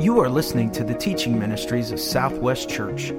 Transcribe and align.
You 0.00 0.20
are 0.20 0.28
listening 0.28 0.70
to 0.72 0.84
the 0.84 0.92
teaching 0.94 1.40
ministries 1.40 1.90
of 1.90 1.98
Southwest 1.98 2.68
Church, 2.68 3.10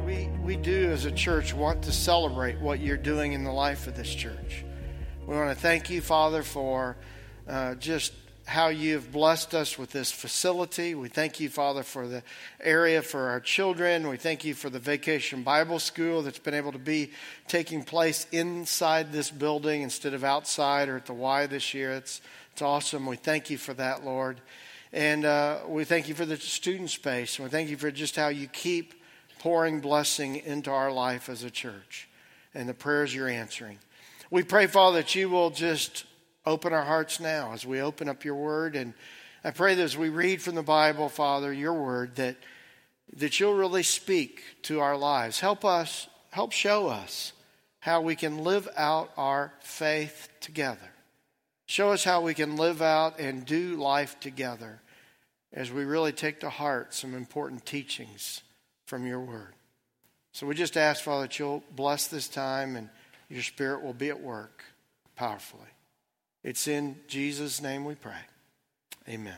We, 0.06 0.30
we 0.42 0.56
do 0.56 0.90
as 0.90 1.04
a 1.04 1.12
church 1.12 1.52
want 1.52 1.82
to 1.82 1.92
celebrate 1.92 2.58
what 2.60 2.80
you're 2.80 2.96
doing 2.96 3.34
in 3.34 3.44
the 3.44 3.52
life 3.52 3.86
of 3.86 3.94
this 3.94 4.14
church. 4.14 4.64
We 5.30 5.36
want 5.36 5.50
to 5.50 5.62
thank 5.62 5.90
you, 5.90 6.00
Father, 6.00 6.42
for 6.42 6.96
uh, 7.48 7.76
just 7.76 8.12
how 8.46 8.66
you've 8.66 9.12
blessed 9.12 9.54
us 9.54 9.78
with 9.78 9.92
this 9.92 10.10
facility. 10.10 10.96
We 10.96 11.08
thank 11.08 11.38
you, 11.38 11.48
Father, 11.48 11.84
for 11.84 12.08
the 12.08 12.24
area 12.60 13.00
for 13.00 13.28
our 13.28 13.38
children. 13.38 14.08
We 14.08 14.16
thank 14.16 14.44
you 14.44 14.54
for 14.54 14.70
the 14.70 14.80
vacation 14.80 15.44
Bible 15.44 15.78
school 15.78 16.22
that's 16.22 16.40
been 16.40 16.54
able 16.54 16.72
to 16.72 16.80
be 16.80 17.12
taking 17.46 17.84
place 17.84 18.26
inside 18.32 19.12
this 19.12 19.30
building 19.30 19.82
instead 19.82 20.14
of 20.14 20.24
outside 20.24 20.88
or 20.88 20.96
at 20.96 21.06
the 21.06 21.14
Y 21.14 21.46
this 21.46 21.74
year. 21.74 21.92
It's, 21.92 22.20
it's 22.52 22.62
awesome. 22.62 23.06
We 23.06 23.14
thank 23.14 23.50
you 23.50 23.56
for 23.56 23.72
that, 23.74 24.04
Lord. 24.04 24.40
And 24.92 25.24
uh, 25.24 25.58
we 25.68 25.84
thank 25.84 26.08
you 26.08 26.16
for 26.16 26.26
the 26.26 26.38
student 26.38 26.90
space. 26.90 27.38
And 27.38 27.44
we 27.44 27.52
thank 27.52 27.70
you 27.70 27.76
for 27.76 27.92
just 27.92 28.16
how 28.16 28.30
you 28.30 28.48
keep 28.48 28.94
pouring 29.38 29.78
blessing 29.78 30.38
into 30.38 30.72
our 30.72 30.90
life 30.90 31.28
as 31.28 31.44
a 31.44 31.50
church 31.52 32.08
and 32.52 32.68
the 32.68 32.74
prayers 32.74 33.14
you're 33.14 33.28
answering. 33.28 33.78
We 34.32 34.44
pray, 34.44 34.68
Father, 34.68 34.98
that 34.98 35.16
you 35.16 35.28
will 35.28 35.50
just 35.50 36.04
open 36.46 36.72
our 36.72 36.84
hearts 36.84 37.18
now 37.18 37.52
as 37.52 37.66
we 37.66 37.80
open 37.80 38.08
up 38.08 38.24
your 38.24 38.36
word. 38.36 38.76
And 38.76 38.94
I 39.42 39.50
pray 39.50 39.74
that 39.74 39.82
as 39.82 39.96
we 39.96 40.08
read 40.08 40.40
from 40.40 40.54
the 40.54 40.62
Bible, 40.62 41.08
Father, 41.08 41.52
your 41.52 41.74
word, 41.74 42.14
that, 42.16 42.36
that 43.16 43.40
you'll 43.40 43.56
really 43.56 43.82
speak 43.82 44.42
to 44.62 44.78
our 44.78 44.96
lives. 44.96 45.40
Help 45.40 45.64
us, 45.64 46.06
help 46.30 46.52
show 46.52 46.86
us 46.86 47.32
how 47.80 48.02
we 48.02 48.14
can 48.14 48.44
live 48.44 48.68
out 48.76 49.10
our 49.16 49.52
faith 49.62 50.28
together. 50.40 50.78
Show 51.66 51.90
us 51.90 52.04
how 52.04 52.20
we 52.20 52.34
can 52.34 52.56
live 52.56 52.80
out 52.80 53.18
and 53.18 53.44
do 53.44 53.74
life 53.76 54.20
together 54.20 54.80
as 55.52 55.72
we 55.72 55.84
really 55.84 56.12
take 56.12 56.38
to 56.40 56.50
heart 56.50 56.94
some 56.94 57.14
important 57.14 57.66
teachings 57.66 58.42
from 58.86 59.06
your 59.06 59.20
word. 59.20 59.54
So 60.32 60.46
we 60.46 60.54
just 60.54 60.76
ask, 60.76 61.02
Father, 61.02 61.22
that 61.22 61.38
you'll 61.40 61.64
bless 61.74 62.06
this 62.06 62.28
time 62.28 62.76
and 62.76 62.90
your 63.30 63.42
Spirit 63.42 63.82
will 63.82 63.94
be 63.94 64.10
at 64.10 64.20
work 64.20 64.64
powerfully. 65.16 65.68
It's 66.42 66.66
in 66.66 66.96
Jesus' 67.06 67.62
name 67.62 67.84
we 67.84 67.94
pray. 67.94 68.12
Amen. 69.08 69.36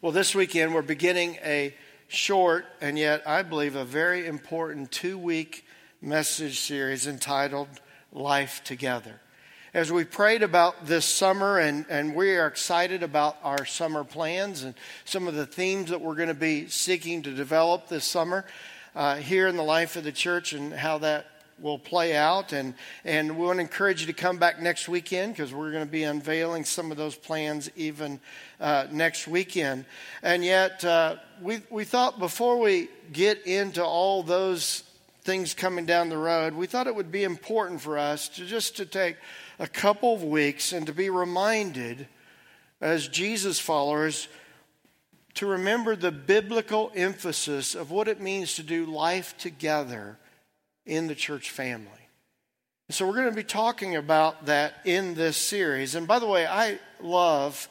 Well, 0.00 0.12
this 0.12 0.34
weekend 0.34 0.74
we're 0.74 0.82
beginning 0.82 1.38
a 1.44 1.74
short 2.08 2.66
and 2.80 2.98
yet 2.98 3.26
I 3.26 3.42
believe 3.42 3.74
a 3.74 3.84
very 3.84 4.26
important 4.26 4.92
two 4.92 5.16
week 5.16 5.64
message 6.00 6.60
series 6.60 7.06
entitled 7.06 7.68
Life 8.12 8.62
Together. 8.64 9.20
As 9.72 9.90
we 9.90 10.04
prayed 10.04 10.42
about 10.42 10.84
this 10.84 11.06
summer, 11.06 11.58
and, 11.58 11.86
and 11.88 12.14
we 12.14 12.36
are 12.36 12.46
excited 12.46 13.02
about 13.02 13.38
our 13.42 13.64
summer 13.64 14.04
plans 14.04 14.64
and 14.64 14.74
some 15.06 15.26
of 15.26 15.34
the 15.34 15.46
themes 15.46 15.88
that 15.88 16.02
we're 16.02 16.16
going 16.16 16.28
to 16.28 16.34
be 16.34 16.68
seeking 16.68 17.22
to 17.22 17.30
develop 17.30 17.88
this 17.88 18.04
summer 18.04 18.44
uh, 18.94 19.16
here 19.16 19.48
in 19.48 19.56
the 19.56 19.62
life 19.62 19.96
of 19.96 20.04
the 20.04 20.12
church 20.12 20.52
and 20.52 20.74
how 20.74 20.98
that 20.98 21.26
will 21.62 21.78
play 21.78 22.16
out. 22.16 22.52
And, 22.52 22.74
and 23.04 23.38
we 23.38 23.46
want 23.46 23.58
to 23.58 23.62
encourage 23.62 24.00
you 24.00 24.06
to 24.08 24.12
come 24.12 24.38
back 24.38 24.60
next 24.60 24.88
weekend 24.88 25.34
because 25.34 25.54
we're 25.54 25.70
going 25.70 25.84
to 25.84 25.90
be 25.90 26.02
unveiling 26.02 26.64
some 26.64 26.90
of 26.90 26.96
those 26.96 27.14
plans 27.14 27.70
even 27.76 28.20
uh, 28.60 28.86
next 28.90 29.28
weekend. 29.28 29.84
And 30.22 30.44
yet, 30.44 30.84
uh, 30.84 31.16
we, 31.40 31.60
we 31.70 31.84
thought 31.84 32.18
before 32.18 32.58
we 32.58 32.88
get 33.12 33.46
into 33.46 33.84
all 33.84 34.22
those 34.22 34.84
things 35.22 35.54
coming 35.54 35.86
down 35.86 36.08
the 36.08 36.18
road, 36.18 36.54
we 36.54 36.66
thought 36.66 36.86
it 36.86 36.94
would 36.94 37.12
be 37.12 37.24
important 37.24 37.80
for 37.80 37.96
us 37.96 38.28
to 38.30 38.44
just 38.44 38.76
to 38.76 38.86
take 38.86 39.16
a 39.58 39.66
couple 39.68 40.14
of 40.14 40.24
weeks 40.24 40.72
and 40.72 40.86
to 40.86 40.92
be 40.92 41.08
reminded 41.08 42.08
as 42.80 43.06
Jesus 43.06 43.60
followers 43.60 44.26
to 45.34 45.46
remember 45.46 45.96
the 45.96 46.12
biblical 46.12 46.92
emphasis 46.94 47.74
of 47.74 47.90
what 47.90 48.08
it 48.08 48.20
means 48.20 48.54
to 48.54 48.62
do 48.62 48.84
life 48.84 49.36
together 49.38 50.18
in 50.86 51.06
the 51.06 51.14
church 51.14 51.50
family. 51.50 51.88
So, 52.90 53.06
we're 53.06 53.14
going 53.14 53.30
to 53.30 53.36
be 53.36 53.44
talking 53.44 53.96
about 53.96 54.46
that 54.46 54.74
in 54.84 55.14
this 55.14 55.36
series. 55.36 55.94
And 55.94 56.06
by 56.06 56.18
the 56.18 56.26
way, 56.26 56.46
I 56.46 56.78
love 57.00 57.68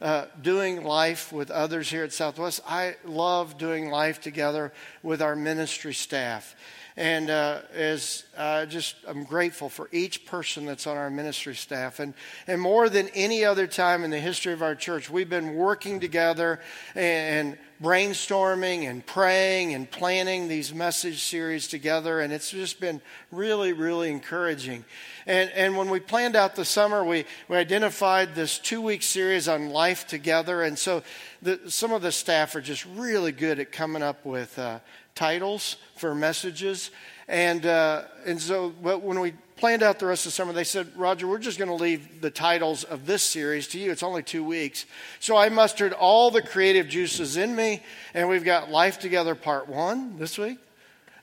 uh, 0.00 0.26
doing 0.40 0.82
life 0.82 1.32
with 1.32 1.50
others 1.50 1.90
here 1.90 2.04
at 2.04 2.12
Southwest. 2.12 2.60
I 2.66 2.96
love 3.04 3.56
doing 3.58 3.90
life 3.90 4.20
together 4.20 4.72
with 5.02 5.22
our 5.22 5.36
ministry 5.36 5.94
staff. 5.94 6.56
And 6.96 7.30
uh, 7.30 7.60
as 7.72 8.24
uh, 8.36 8.66
just, 8.66 8.96
I'm 9.08 9.24
grateful 9.24 9.68
for 9.68 9.88
each 9.92 10.26
person 10.26 10.66
that's 10.66 10.86
on 10.86 10.96
our 10.96 11.08
ministry 11.08 11.54
staff. 11.54 12.00
And, 12.00 12.12
and 12.46 12.60
more 12.60 12.88
than 12.88 13.08
any 13.14 13.44
other 13.44 13.66
time 13.66 14.04
in 14.04 14.10
the 14.10 14.20
history 14.20 14.52
of 14.52 14.62
our 14.62 14.74
church, 14.74 15.08
we've 15.08 15.30
been 15.30 15.54
working 15.54 16.00
together 16.00 16.60
and, 16.94 17.56
brainstorming 17.82 18.88
and 18.88 19.04
praying 19.04 19.74
and 19.74 19.90
planning 19.90 20.46
these 20.46 20.72
message 20.72 21.20
series 21.20 21.66
together, 21.66 22.20
and 22.20 22.32
it's 22.32 22.50
just 22.50 22.78
been 22.78 23.00
really, 23.32 23.72
really 23.72 24.08
encouraging. 24.08 24.84
And, 25.26 25.50
and 25.50 25.76
when 25.76 25.90
we 25.90 25.98
planned 25.98 26.36
out 26.36 26.54
the 26.54 26.64
summer, 26.64 27.04
we, 27.04 27.24
we 27.48 27.56
identified 27.56 28.34
this 28.34 28.58
two 28.58 28.80
week 28.80 29.02
series 29.02 29.48
on 29.48 29.70
life 29.70 30.06
together, 30.06 30.62
and 30.62 30.78
so 30.78 31.02
the, 31.42 31.58
some 31.66 31.92
of 31.92 32.02
the 32.02 32.12
staff 32.12 32.54
are 32.54 32.60
just 32.60 32.86
really 32.94 33.32
good 33.32 33.58
at 33.58 33.72
coming 33.72 34.02
up 34.02 34.24
with 34.24 34.56
uh, 34.60 34.78
titles 35.14 35.76
for 35.96 36.14
messages. 36.14 36.90
And, 37.28 37.64
uh, 37.66 38.02
and 38.26 38.40
so 38.40 38.70
when 38.70 39.20
we 39.20 39.32
planned 39.56 39.82
out 39.82 39.98
the 39.98 40.06
rest 40.06 40.26
of 40.26 40.32
the 40.32 40.34
summer, 40.34 40.52
they 40.52 40.64
said, 40.64 40.88
Roger, 40.96 41.26
we're 41.26 41.38
just 41.38 41.58
going 41.58 41.68
to 41.68 41.82
leave 41.82 42.20
the 42.20 42.30
titles 42.30 42.84
of 42.84 43.06
this 43.06 43.22
series 43.22 43.68
to 43.68 43.78
you. 43.78 43.92
It's 43.92 44.02
only 44.02 44.22
two 44.22 44.44
weeks. 44.44 44.86
So 45.20 45.36
I 45.36 45.48
mustered 45.48 45.92
all 45.92 46.30
the 46.30 46.42
creative 46.42 46.88
juices 46.88 47.36
in 47.36 47.54
me, 47.54 47.82
and 48.12 48.28
we've 48.28 48.44
got 48.44 48.70
Life 48.70 48.98
Together 48.98 49.34
Part 49.34 49.68
1 49.68 50.18
this 50.18 50.36
week 50.36 50.58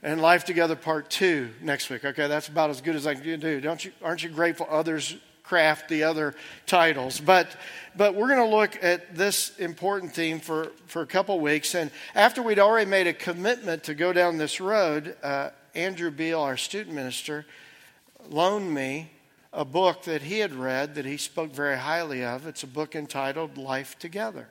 and 0.01 0.21
Life 0.21 0.45
Together 0.45 0.75
Part 0.75 1.09
2 1.09 1.49
next 1.61 1.89
week. 1.89 2.05
Okay, 2.05 2.27
that's 2.27 2.47
about 2.47 2.69
as 2.69 2.81
good 2.81 2.95
as 2.95 3.05
I 3.05 3.15
can 3.15 3.39
do. 3.39 3.59
Don't 3.59 3.83
you, 3.83 3.91
aren't 4.01 4.23
you 4.23 4.29
grateful 4.29 4.67
others 4.69 5.17
craft 5.49 5.89
the 5.89 6.03
other 6.03 6.35
titles. 6.67 7.19
But, 7.19 7.47
but 7.97 8.13
we're 8.13 8.27
going 8.27 8.47
to 8.47 8.55
look 8.55 8.77
at 8.83 9.15
this 9.15 9.57
important 9.57 10.13
theme 10.13 10.39
for, 10.39 10.71
for 10.85 11.01
a 11.01 11.07
couple 11.07 11.39
weeks. 11.39 11.73
And 11.73 11.89
after 12.13 12.43
we'd 12.43 12.59
already 12.59 12.87
made 12.87 13.07
a 13.07 13.13
commitment 13.13 13.83
to 13.85 13.95
go 13.95 14.13
down 14.13 14.37
this 14.37 14.61
road, 14.61 15.15
uh, 15.23 15.49
Andrew 15.73 16.11
Beal, 16.11 16.39
our 16.39 16.55
student 16.55 16.95
minister, 16.95 17.47
loaned 18.29 18.71
me 18.71 19.09
a 19.51 19.65
book 19.65 20.03
that 20.03 20.21
he 20.21 20.37
had 20.37 20.53
read 20.53 20.93
that 20.93 21.05
he 21.05 21.17
spoke 21.17 21.51
very 21.51 21.79
highly 21.79 22.23
of. 22.23 22.45
It's 22.45 22.61
a 22.61 22.67
book 22.67 22.95
entitled 22.95 23.57
Life 23.57 23.97
Together. 23.97 24.49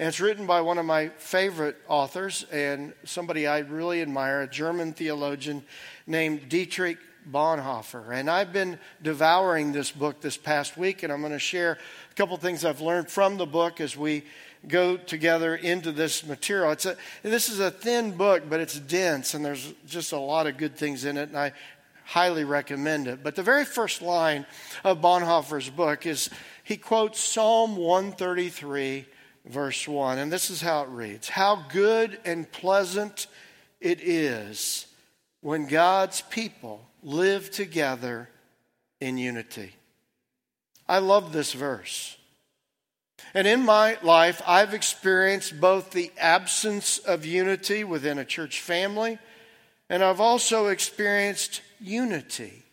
And 0.00 0.08
it's 0.08 0.20
written 0.20 0.46
by 0.46 0.62
one 0.62 0.78
of 0.78 0.84
my 0.84 1.10
favorite 1.10 1.76
authors 1.86 2.44
and 2.50 2.92
somebody 3.04 3.46
I 3.46 3.60
really 3.60 4.02
admire, 4.02 4.42
a 4.42 4.48
German 4.48 4.94
theologian 4.94 5.62
named 6.08 6.48
Dietrich 6.48 6.98
Bonhoeffer. 7.30 8.12
And 8.12 8.30
I've 8.30 8.52
been 8.52 8.78
devouring 9.02 9.72
this 9.72 9.90
book 9.90 10.20
this 10.20 10.36
past 10.36 10.76
week, 10.76 11.02
and 11.02 11.12
I'm 11.12 11.20
going 11.20 11.32
to 11.32 11.38
share 11.38 11.78
a 12.10 12.14
couple 12.14 12.36
things 12.36 12.64
I've 12.64 12.80
learned 12.80 13.10
from 13.10 13.36
the 13.36 13.46
book 13.46 13.80
as 13.80 13.96
we 13.96 14.24
go 14.66 14.96
together 14.96 15.54
into 15.54 15.92
this 15.92 16.26
material. 16.26 16.72
It's 16.72 16.86
a, 16.86 16.96
this 17.22 17.48
is 17.48 17.60
a 17.60 17.70
thin 17.70 18.16
book, 18.16 18.44
but 18.48 18.60
it's 18.60 18.78
dense, 18.78 19.34
and 19.34 19.44
there's 19.44 19.72
just 19.86 20.12
a 20.12 20.18
lot 20.18 20.46
of 20.46 20.56
good 20.56 20.76
things 20.76 21.04
in 21.04 21.16
it, 21.16 21.28
and 21.28 21.38
I 21.38 21.52
highly 22.04 22.44
recommend 22.44 23.06
it. 23.06 23.22
But 23.22 23.36
the 23.36 23.42
very 23.42 23.64
first 23.64 24.00
line 24.00 24.46
of 24.82 25.00
Bonhoeffer's 25.00 25.68
book 25.70 26.06
is 26.06 26.30
he 26.64 26.76
quotes 26.76 27.20
Psalm 27.20 27.76
133, 27.76 29.06
verse 29.44 29.86
1, 29.86 30.18
and 30.18 30.32
this 30.32 30.50
is 30.50 30.60
how 30.60 30.82
it 30.82 30.88
reads 30.88 31.28
How 31.28 31.66
good 31.68 32.18
and 32.24 32.50
pleasant 32.50 33.26
it 33.80 34.00
is 34.00 34.86
when 35.40 35.66
God's 35.66 36.22
people 36.22 36.87
live 37.02 37.50
together 37.50 38.28
in 39.00 39.18
unity. 39.18 39.74
I 40.88 40.98
love 40.98 41.32
this 41.32 41.52
verse. 41.52 42.16
And 43.34 43.46
in 43.46 43.64
my 43.64 43.98
life, 44.02 44.40
I've 44.46 44.74
experienced 44.74 45.60
both 45.60 45.90
the 45.90 46.10
absence 46.18 46.98
of 46.98 47.26
unity 47.26 47.84
within 47.84 48.18
a 48.18 48.24
church 48.24 48.60
family, 48.60 49.18
and 49.90 50.02
I've 50.02 50.20
also 50.20 50.68
experienced 50.68 51.60
unity 51.80 52.64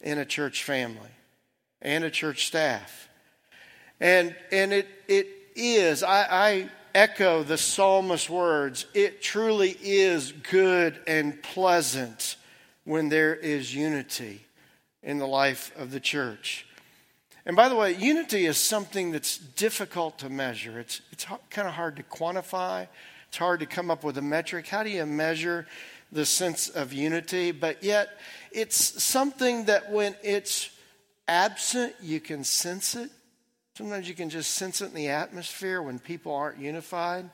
in 0.00 0.18
a 0.18 0.24
church 0.24 0.64
family 0.64 1.10
and 1.80 2.04
a 2.04 2.10
church 2.10 2.46
staff. 2.46 3.08
And, 4.00 4.34
and 4.50 4.72
it, 4.72 4.88
it 5.06 5.28
is, 5.54 6.02
I, 6.02 6.26
I 6.30 6.70
echo 6.94 7.42
the 7.42 7.58
psalmist's 7.58 8.28
words, 8.28 8.86
it 8.94 9.22
truly 9.22 9.76
is 9.80 10.32
good 10.32 11.00
and 11.06 11.40
pleasant 11.42 12.36
when 12.84 13.08
there 13.08 13.34
is 13.34 13.74
unity 13.74 14.46
in 15.02 15.18
the 15.18 15.26
life 15.26 15.72
of 15.76 15.90
the 15.90 16.00
church. 16.00 16.66
And 17.44 17.56
by 17.56 17.68
the 17.68 17.74
way, 17.74 17.94
unity 17.94 18.46
is 18.46 18.56
something 18.56 19.10
that's 19.10 19.36
difficult 19.36 20.18
to 20.18 20.30
measure. 20.30 20.78
It's, 20.78 21.00
it's 21.10 21.26
kind 21.50 21.66
of 21.66 21.74
hard 21.74 21.96
to 21.96 22.02
quantify. 22.04 22.86
It's 23.28 23.36
hard 23.36 23.60
to 23.60 23.66
come 23.66 23.90
up 23.90 24.04
with 24.04 24.18
a 24.18 24.22
metric. 24.22 24.68
How 24.68 24.82
do 24.82 24.90
you 24.90 25.04
measure 25.06 25.66
the 26.12 26.24
sense 26.24 26.68
of 26.68 26.92
unity? 26.92 27.50
But 27.50 27.82
yet, 27.82 28.10
it's 28.52 29.02
something 29.02 29.64
that 29.64 29.90
when 29.90 30.14
it's 30.22 30.70
absent, 31.26 31.94
you 32.00 32.20
can 32.20 32.44
sense 32.44 32.94
it. 32.94 33.10
Sometimes 33.76 34.08
you 34.08 34.14
can 34.14 34.30
just 34.30 34.52
sense 34.52 34.80
it 34.82 34.86
in 34.86 34.94
the 34.94 35.08
atmosphere 35.08 35.82
when 35.82 35.98
people 35.98 36.34
aren't 36.34 36.58
unified. 36.58 37.28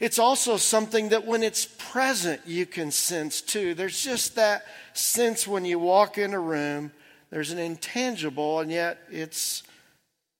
It's 0.00 0.18
also 0.18 0.56
something 0.56 1.10
that 1.10 1.26
when 1.26 1.42
it's 1.42 1.66
present, 1.78 2.42
you 2.46 2.66
can 2.66 2.90
sense 2.90 3.40
too. 3.40 3.74
There's 3.74 4.02
just 4.02 4.36
that 4.36 4.66
sense 4.92 5.46
when 5.46 5.64
you 5.64 5.78
walk 5.78 6.18
in 6.18 6.34
a 6.34 6.40
room 6.40 6.92
there's 7.30 7.50
an 7.50 7.58
intangible, 7.58 8.60
and 8.60 8.70
yet 8.70 8.98
it's 9.10 9.62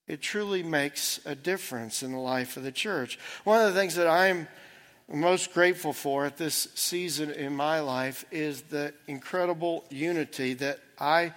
it 0.07 0.23
truly 0.23 0.63
makes 0.63 1.19
a 1.27 1.35
difference 1.35 2.03
in 2.05 2.13
the 2.13 2.19
life 2.19 2.57
of 2.57 2.63
the 2.63 2.71
church. 2.71 3.19
One 3.43 3.61
of 3.61 3.75
the 3.75 3.79
things 3.79 3.97
that 3.97 4.07
I'm 4.07 4.47
most 5.13 5.53
grateful 5.53 5.93
for 5.93 6.27
at 6.27 6.37
this 6.37 6.69
season 6.75 7.31
in 7.31 7.55
my 7.55 7.81
life 7.81 8.25
is 8.31 8.63
the 8.63 8.95
incredible 9.09 9.85
unity 9.91 10.55
that 10.55 10.79
I 10.99 11.33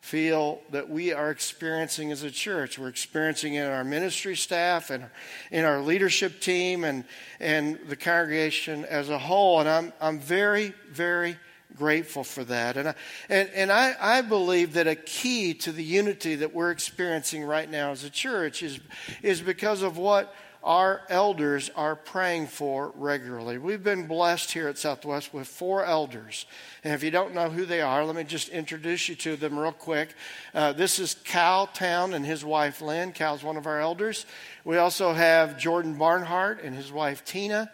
feel 0.00 0.60
that 0.70 0.88
we 0.88 1.12
are 1.12 1.30
experiencing 1.30 2.10
as 2.10 2.22
a 2.22 2.30
church. 2.30 2.78
We're 2.78 2.88
experiencing 2.88 3.54
it 3.54 3.64
in 3.64 3.70
our 3.70 3.84
ministry 3.84 4.34
staff 4.34 4.90
and 4.90 5.04
in 5.50 5.64
our 5.64 5.80
leadership 5.80 6.40
team 6.40 6.84
and, 6.84 7.04
and 7.38 7.78
the 7.88 7.96
congregation 7.96 8.84
as 8.86 9.10
a 9.10 9.18
whole. 9.18 9.60
And 9.60 9.68
I'm, 9.68 9.92
I'm 10.00 10.18
very, 10.18 10.74
very 10.90 11.36
grateful 11.76 12.24
for 12.24 12.44
that. 12.44 12.76
And 12.76 12.88
I, 12.88 12.94
and, 13.28 13.50
and 13.54 13.70
I, 13.70 13.94
I 14.00 14.22
believe 14.22 14.72
that 14.72 14.86
a 14.86 14.96
key 14.96 15.54
to 15.54 15.72
the 15.72 15.84
unity 15.84 16.34
that 16.36 16.54
we're 16.54 16.70
experiencing 16.70 17.44
right 17.44 17.70
now 17.70 17.90
as 17.90 18.02
a 18.02 18.10
church 18.10 18.62
is, 18.62 18.80
is 19.22 19.40
because 19.40 19.82
of 19.82 19.98
what 19.98 20.34
our 20.62 21.00
elders 21.08 21.70
are 21.74 21.96
praying 21.96 22.46
for 22.46 22.92
regularly. 22.94 23.56
We've 23.56 23.82
been 23.82 24.06
blessed 24.06 24.52
here 24.52 24.68
at 24.68 24.76
Southwest 24.76 25.32
with 25.32 25.48
four 25.48 25.84
elders. 25.84 26.44
And 26.84 26.92
if 26.92 27.02
you 27.02 27.10
don't 27.10 27.34
know 27.34 27.48
who 27.48 27.64
they 27.64 27.80
are, 27.80 28.04
let 28.04 28.14
me 28.14 28.24
just 28.24 28.50
introduce 28.50 29.08
you 29.08 29.14
to 29.16 29.36
them 29.36 29.58
real 29.58 29.72
quick. 29.72 30.10
Uh, 30.54 30.72
this 30.72 30.98
is 30.98 31.16
Cal 31.24 31.66
Town 31.66 32.12
and 32.12 32.26
his 32.26 32.44
wife 32.44 32.82
Lynn. 32.82 33.12
Cal's 33.12 33.42
one 33.42 33.56
of 33.56 33.66
our 33.66 33.80
elders. 33.80 34.26
We 34.64 34.76
also 34.76 35.14
have 35.14 35.58
Jordan 35.58 35.96
Barnhart 35.96 36.62
and 36.62 36.76
his 36.76 36.92
wife 36.92 37.24
Tina. 37.24 37.70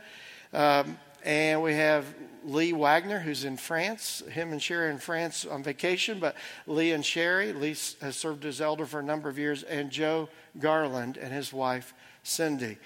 Um, 0.52 0.96
and 1.24 1.62
we 1.62 1.74
have 1.74 2.06
Lee 2.44 2.72
Wagner, 2.72 3.18
who's 3.18 3.44
in 3.44 3.56
France. 3.56 4.22
Him 4.30 4.52
and 4.52 4.62
Sherry 4.62 4.92
in 4.92 4.98
France 4.98 5.44
on 5.44 5.64
vacation, 5.64 6.20
but 6.20 6.36
Lee 6.68 6.92
and 6.92 7.04
Sherry. 7.04 7.52
Lee 7.52 7.76
has 8.00 8.16
served 8.16 8.44
as 8.44 8.60
elder 8.60 8.86
for 8.86 9.00
a 9.00 9.02
number 9.02 9.28
of 9.28 9.36
years, 9.36 9.64
and 9.64 9.90
Joe 9.90 10.28
Garland 10.56 11.16
and 11.16 11.32
his 11.32 11.52
wife 11.52 11.92
Cindy. 12.26 12.78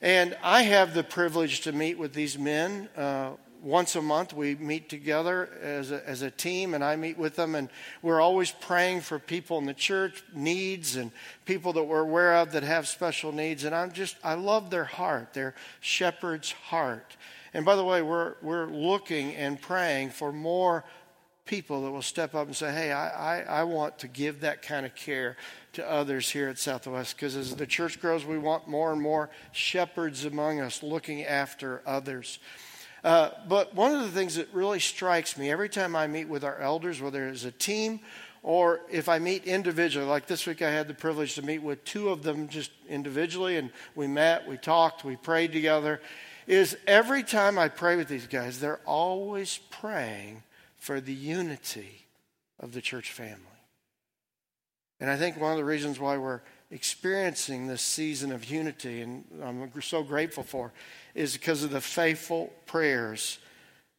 And 0.00 0.36
I 0.42 0.62
have 0.62 0.94
the 0.94 1.02
privilege 1.02 1.60
to 1.62 1.72
meet 1.72 1.98
with 1.98 2.12
these 2.12 2.38
men. 2.38 2.88
Uh, 2.96 3.30
once 3.60 3.96
a 3.96 4.02
month, 4.02 4.32
we 4.32 4.54
meet 4.54 4.88
together 4.88 5.50
as 5.60 5.90
a, 5.90 6.08
as 6.08 6.22
a 6.22 6.30
team, 6.30 6.74
and 6.74 6.84
I 6.84 6.94
meet 6.94 7.18
with 7.18 7.34
them. 7.34 7.56
And 7.56 7.68
we're 8.02 8.20
always 8.20 8.52
praying 8.52 9.00
for 9.00 9.18
people 9.18 9.58
in 9.58 9.66
the 9.66 9.74
church, 9.74 10.22
needs, 10.32 10.94
and 10.94 11.10
people 11.44 11.72
that 11.72 11.82
we're 11.82 12.00
aware 12.00 12.36
of 12.36 12.52
that 12.52 12.62
have 12.62 12.86
special 12.86 13.32
needs. 13.32 13.64
And 13.64 13.74
I'm 13.74 13.92
just, 13.92 14.16
I 14.22 14.34
love 14.34 14.70
their 14.70 14.84
heart, 14.84 15.34
their 15.34 15.54
shepherd's 15.80 16.52
heart. 16.52 17.16
And 17.52 17.64
by 17.64 17.74
the 17.74 17.84
way, 17.84 18.00
we're, 18.02 18.34
we're 18.42 18.66
looking 18.66 19.34
and 19.34 19.60
praying 19.60 20.10
for 20.10 20.32
more 20.32 20.84
people 21.44 21.82
that 21.82 21.90
will 21.90 22.02
step 22.02 22.34
up 22.34 22.46
and 22.46 22.54
say, 22.54 22.72
hey, 22.72 22.92
I, 22.92 23.38
I, 23.38 23.42
I 23.42 23.62
want 23.64 23.98
to 24.00 24.08
give 24.08 24.40
that 24.40 24.62
kind 24.62 24.86
of 24.86 24.94
care 24.94 25.36
to 25.78 25.90
others 25.90 26.30
here 26.30 26.48
at 26.48 26.58
Southwest. 26.58 27.16
Because 27.16 27.34
as 27.34 27.56
the 27.56 27.66
church 27.66 28.00
grows, 28.00 28.24
we 28.24 28.38
want 28.38 28.68
more 28.68 28.92
and 28.92 29.00
more 29.00 29.30
shepherds 29.52 30.24
among 30.24 30.60
us 30.60 30.82
looking 30.82 31.24
after 31.24 31.82
others. 31.86 32.38
Uh, 33.02 33.30
but 33.48 33.74
one 33.74 33.94
of 33.94 34.02
the 34.02 34.10
things 34.10 34.34
that 34.34 34.52
really 34.52 34.80
strikes 34.80 35.38
me 35.38 35.50
every 35.50 35.68
time 35.68 35.96
I 35.96 36.06
meet 36.06 36.28
with 36.28 36.44
our 36.44 36.58
elders, 36.58 37.00
whether 37.00 37.28
it's 37.28 37.44
a 37.44 37.52
team 37.52 38.00
or 38.42 38.80
if 38.90 39.08
I 39.08 39.18
meet 39.18 39.44
individually, 39.44 40.06
like 40.06 40.26
this 40.26 40.46
week 40.46 40.62
I 40.62 40.70
had 40.70 40.88
the 40.88 40.94
privilege 40.94 41.34
to 41.34 41.42
meet 41.42 41.62
with 41.62 41.84
two 41.84 42.08
of 42.10 42.22
them 42.22 42.48
just 42.48 42.70
individually, 42.88 43.56
and 43.56 43.70
we 43.94 44.06
met, 44.06 44.48
we 44.48 44.56
talked, 44.56 45.04
we 45.04 45.16
prayed 45.16 45.52
together 45.52 46.00
is 46.48 46.78
every 46.86 47.22
time 47.22 47.58
I 47.58 47.68
pray 47.68 47.96
with 47.96 48.08
these 48.08 48.26
guys, 48.26 48.58
they're 48.58 48.80
always 48.86 49.58
praying 49.70 50.42
for 50.78 50.98
the 50.98 51.12
unity 51.12 52.06
of 52.58 52.72
the 52.72 52.80
church 52.80 53.12
family. 53.12 53.57
And 55.00 55.10
I 55.10 55.16
think 55.16 55.40
one 55.40 55.52
of 55.52 55.58
the 55.58 55.64
reasons 55.64 56.00
why 56.00 56.18
we're 56.18 56.40
experiencing 56.70 57.66
this 57.66 57.82
season 57.82 58.32
of 58.32 58.44
unity, 58.50 59.00
and 59.00 59.24
I'm 59.42 59.70
so 59.80 60.02
grateful 60.02 60.42
for, 60.42 60.72
is 61.14 61.34
because 61.34 61.62
of 61.62 61.70
the 61.70 61.80
faithful 61.80 62.52
prayers 62.66 63.38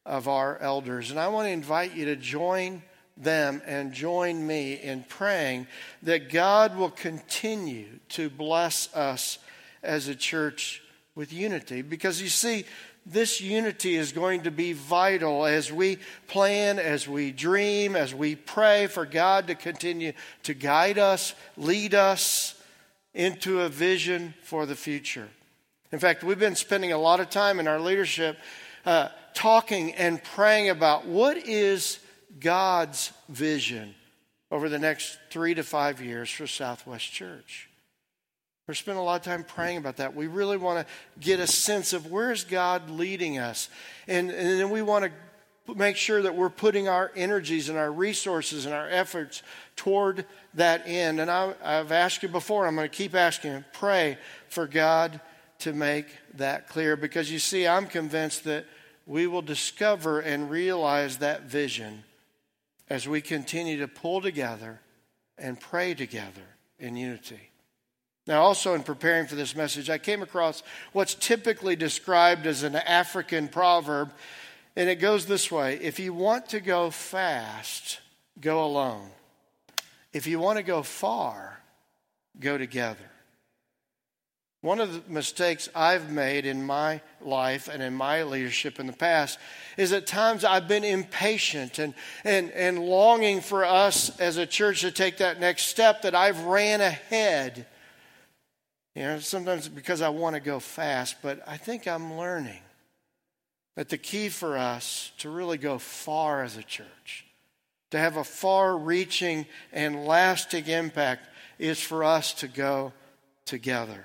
of 0.06 0.28
our 0.28 0.58
elders. 0.58 1.10
And 1.10 1.18
I 1.18 1.28
want 1.28 1.46
to 1.46 1.52
invite 1.52 1.94
you 1.94 2.04
to 2.06 2.16
join 2.16 2.82
them 3.16 3.60
and 3.66 3.92
join 3.92 4.46
me 4.46 4.74
in 4.74 5.04
praying 5.04 5.66
that 6.02 6.30
God 6.30 6.76
will 6.76 6.90
continue 6.90 7.86
to 8.10 8.30
bless 8.30 8.94
us 8.94 9.38
as 9.82 10.08
a 10.08 10.14
church 10.14 10.82
with 11.14 11.32
unity 11.32 11.82
because 11.82 12.20
you 12.20 12.28
see, 12.28 12.64
this 13.06 13.40
unity 13.40 13.96
is 13.96 14.12
going 14.12 14.42
to 14.42 14.50
be 14.50 14.72
vital 14.72 15.46
as 15.46 15.72
we 15.72 15.98
plan, 16.28 16.78
as 16.78 17.08
we 17.08 17.32
dream, 17.32 17.96
as 17.96 18.14
we 18.14 18.36
pray 18.36 18.86
for 18.86 19.06
God 19.06 19.46
to 19.46 19.54
continue 19.54 20.12
to 20.44 20.54
guide 20.54 20.98
us, 20.98 21.34
lead 21.56 21.94
us 21.94 22.54
into 23.14 23.62
a 23.62 23.68
vision 23.68 24.34
for 24.42 24.66
the 24.66 24.76
future. 24.76 25.28
In 25.92 25.98
fact, 25.98 26.22
we've 26.22 26.38
been 26.38 26.54
spending 26.54 26.92
a 26.92 26.98
lot 26.98 27.20
of 27.20 27.30
time 27.30 27.58
in 27.58 27.66
our 27.66 27.80
leadership 27.80 28.38
uh, 28.84 29.08
talking 29.34 29.94
and 29.94 30.22
praying 30.22 30.68
about 30.68 31.06
what 31.06 31.36
is 31.36 31.98
God's 32.38 33.12
vision 33.28 33.94
over 34.50 34.68
the 34.68 34.78
next 34.78 35.18
three 35.30 35.54
to 35.54 35.62
five 35.62 36.00
years 36.00 36.30
for 36.30 36.46
Southwest 36.46 37.10
Church. 37.12 37.69
We're 38.70 38.74
spending 38.74 39.00
a 39.00 39.04
lot 39.04 39.16
of 39.16 39.24
time 39.24 39.42
praying 39.42 39.78
about 39.78 39.96
that. 39.96 40.14
We 40.14 40.28
really 40.28 40.56
want 40.56 40.86
to 40.86 40.92
get 41.18 41.40
a 41.40 41.46
sense 41.48 41.92
of 41.92 42.06
where's 42.08 42.44
God 42.44 42.88
leading 42.88 43.36
us. 43.36 43.68
And, 44.06 44.30
and 44.30 44.60
then 44.60 44.70
we 44.70 44.80
want 44.80 45.06
to 45.66 45.74
make 45.74 45.96
sure 45.96 46.22
that 46.22 46.36
we're 46.36 46.50
putting 46.50 46.86
our 46.86 47.10
energies 47.16 47.68
and 47.68 47.76
our 47.76 47.90
resources 47.90 48.66
and 48.66 48.72
our 48.72 48.88
efforts 48.88 49.42
toward 49.74 50.24
that 50.54 50.84
end. 50.86 51.18
And 51.18 51.28
I, 51.28 51.52
have 51.64 51.90
asked 51.90 52.22
you 52.22 52.28
before, 52.28 52.64
I'm 52.64 52.76
going 52.76 52.88
to 52.88 52.96
keep 52.96 53.16
asking 53.16 53.64
pray 53.72 54.18
for 54.48 54.68
God 54.68 55.20
to 55.58 55.72
make 55.72 56.06
that 56.34 56.68
clear. 56.68 56.94
Because 56.94 57.28
you 57.28 57.40
see, 57.40 57.66
I'm 57.66 57.88
convinced 57.88 58.44
that 58.44 58.66
we 59.04 59.26
will 59.26 59.42
discover 59.42 60.20
and 60.20 60.48
realize 60.48 61.16
that 61.16 61.42
vision 61.42 62.04
as 62.88 63.08
we 63.08 63.20
continue 63.20 63.80
to 63.80 63.88
pull 63.88 64.20
together 64.20 64.78
and 65.36 65.58
pray 65.58 65.92
together 65.92 66.54
in 66.78 66.96
unity. 66.96 67.49
Now, 68.30 68.42
also 68.42 68.74
in 68.74 68.84
preparing 68.84 69.26
for 69.26 69.34
this 69.34 69.56
message, 69.56 69.90
I 69.90 69.98
came 69.98 70.22
across 70.22 70.62
what's 70.92 71.16
typically 71.16 71.74
described 71.74 72.46
as 72.46 72.62
an 72.62 72.76
African 72.76 73.48
proverb, 73.48 74.12
and 74.76 74.88
it 74.88 75.00
goes 75.00 75.26
this 75.26 75.50
way 75.50 75.80
If 75.82 75.98
you 75.98 76.14
want 76.14 76.50
to 76.50 76.60
go 76.60 76.90
fast, 76.90 77.98
go 78.40 78.64
alone. 78.64 79.08
If 80.12 80.28
you 80.28 80.38
want 80.38 80.58
to 80.58 80.62
go 80.62 80.84
far, 80.84 81.58
go 82.38 82.56
together. 82.56 83.10
One 84.60 84.78
of 84.78 84.92
the 84.92 85.12
mistakes 85.12 85.68
I've 85.74 86.12
made 86.12 86.46
in 86.46 86.64
my 86.64 87.00
life 87.20 87.66
and 87.66 87.82
in 87.82 87.94
my 87.94 88.22
leadership 88.22 88.78
in 88.78 88.86
the 88.86 88.92
past 88.92 89.40
is 89.76 89.92
at 89.92 90.06
times 90.06 90.44
I've 90.44 90.68
been 90.68 90.84
impatient 90.84 91.80
and, 91.80 91.94
and, 92.22 92.52
and 92.52 92.78
longing 92.78 93.40
for 93.40 93.64
us 93.64 94.20
as 94.20 94.36
a 94.36 94.46
church 94.46 94.82
to 94.82 94.92
take 94.92 95.16
that 95.16 95.40
next 95.40 95.64
step 95.64 96.02
that 96.02 96.14
I've 96.14 96.44
ran 96.44 96.80
ahead 96.80 97.66
you 98.94 99.02
know, 99.02 99.18
sometimes 99.20 99.68
because 99.68 100.00
I 100.02 100.08
want 100.08 100.34
to 100.34 100.40
go 100.40 100.58
fast, 100.58 101.16
but 101.22 101.42
I 101.46 101.56
think 101.56 101.86
I'm 101.86 102.16
learning 102.16 102.60
that 103.76 103.88
the 103.88 103.98
key 103.98 104.28
for 104.28 104.58
us 104.58 105.12
to 105.18 105.30
really 105.30 105.58
go 105.58 105.78
far 105.78 106.42
as 106.42 106.56
a 106.56 106.62
church, 106.62 107.24
to 107.92 107.98
have 107.98 108.16
a 108.16 108.24
far 108.24 108.76
reaching 108.76 109.46
and 109.72 110.06
lasting 110.06 110.66
impact, 110.66 111.28
is 111.58 111.80
for 111.80 112.02
us 112.02 112.32
to 112.34 112.48
go 112.48 112.92
together. 113.44 114.04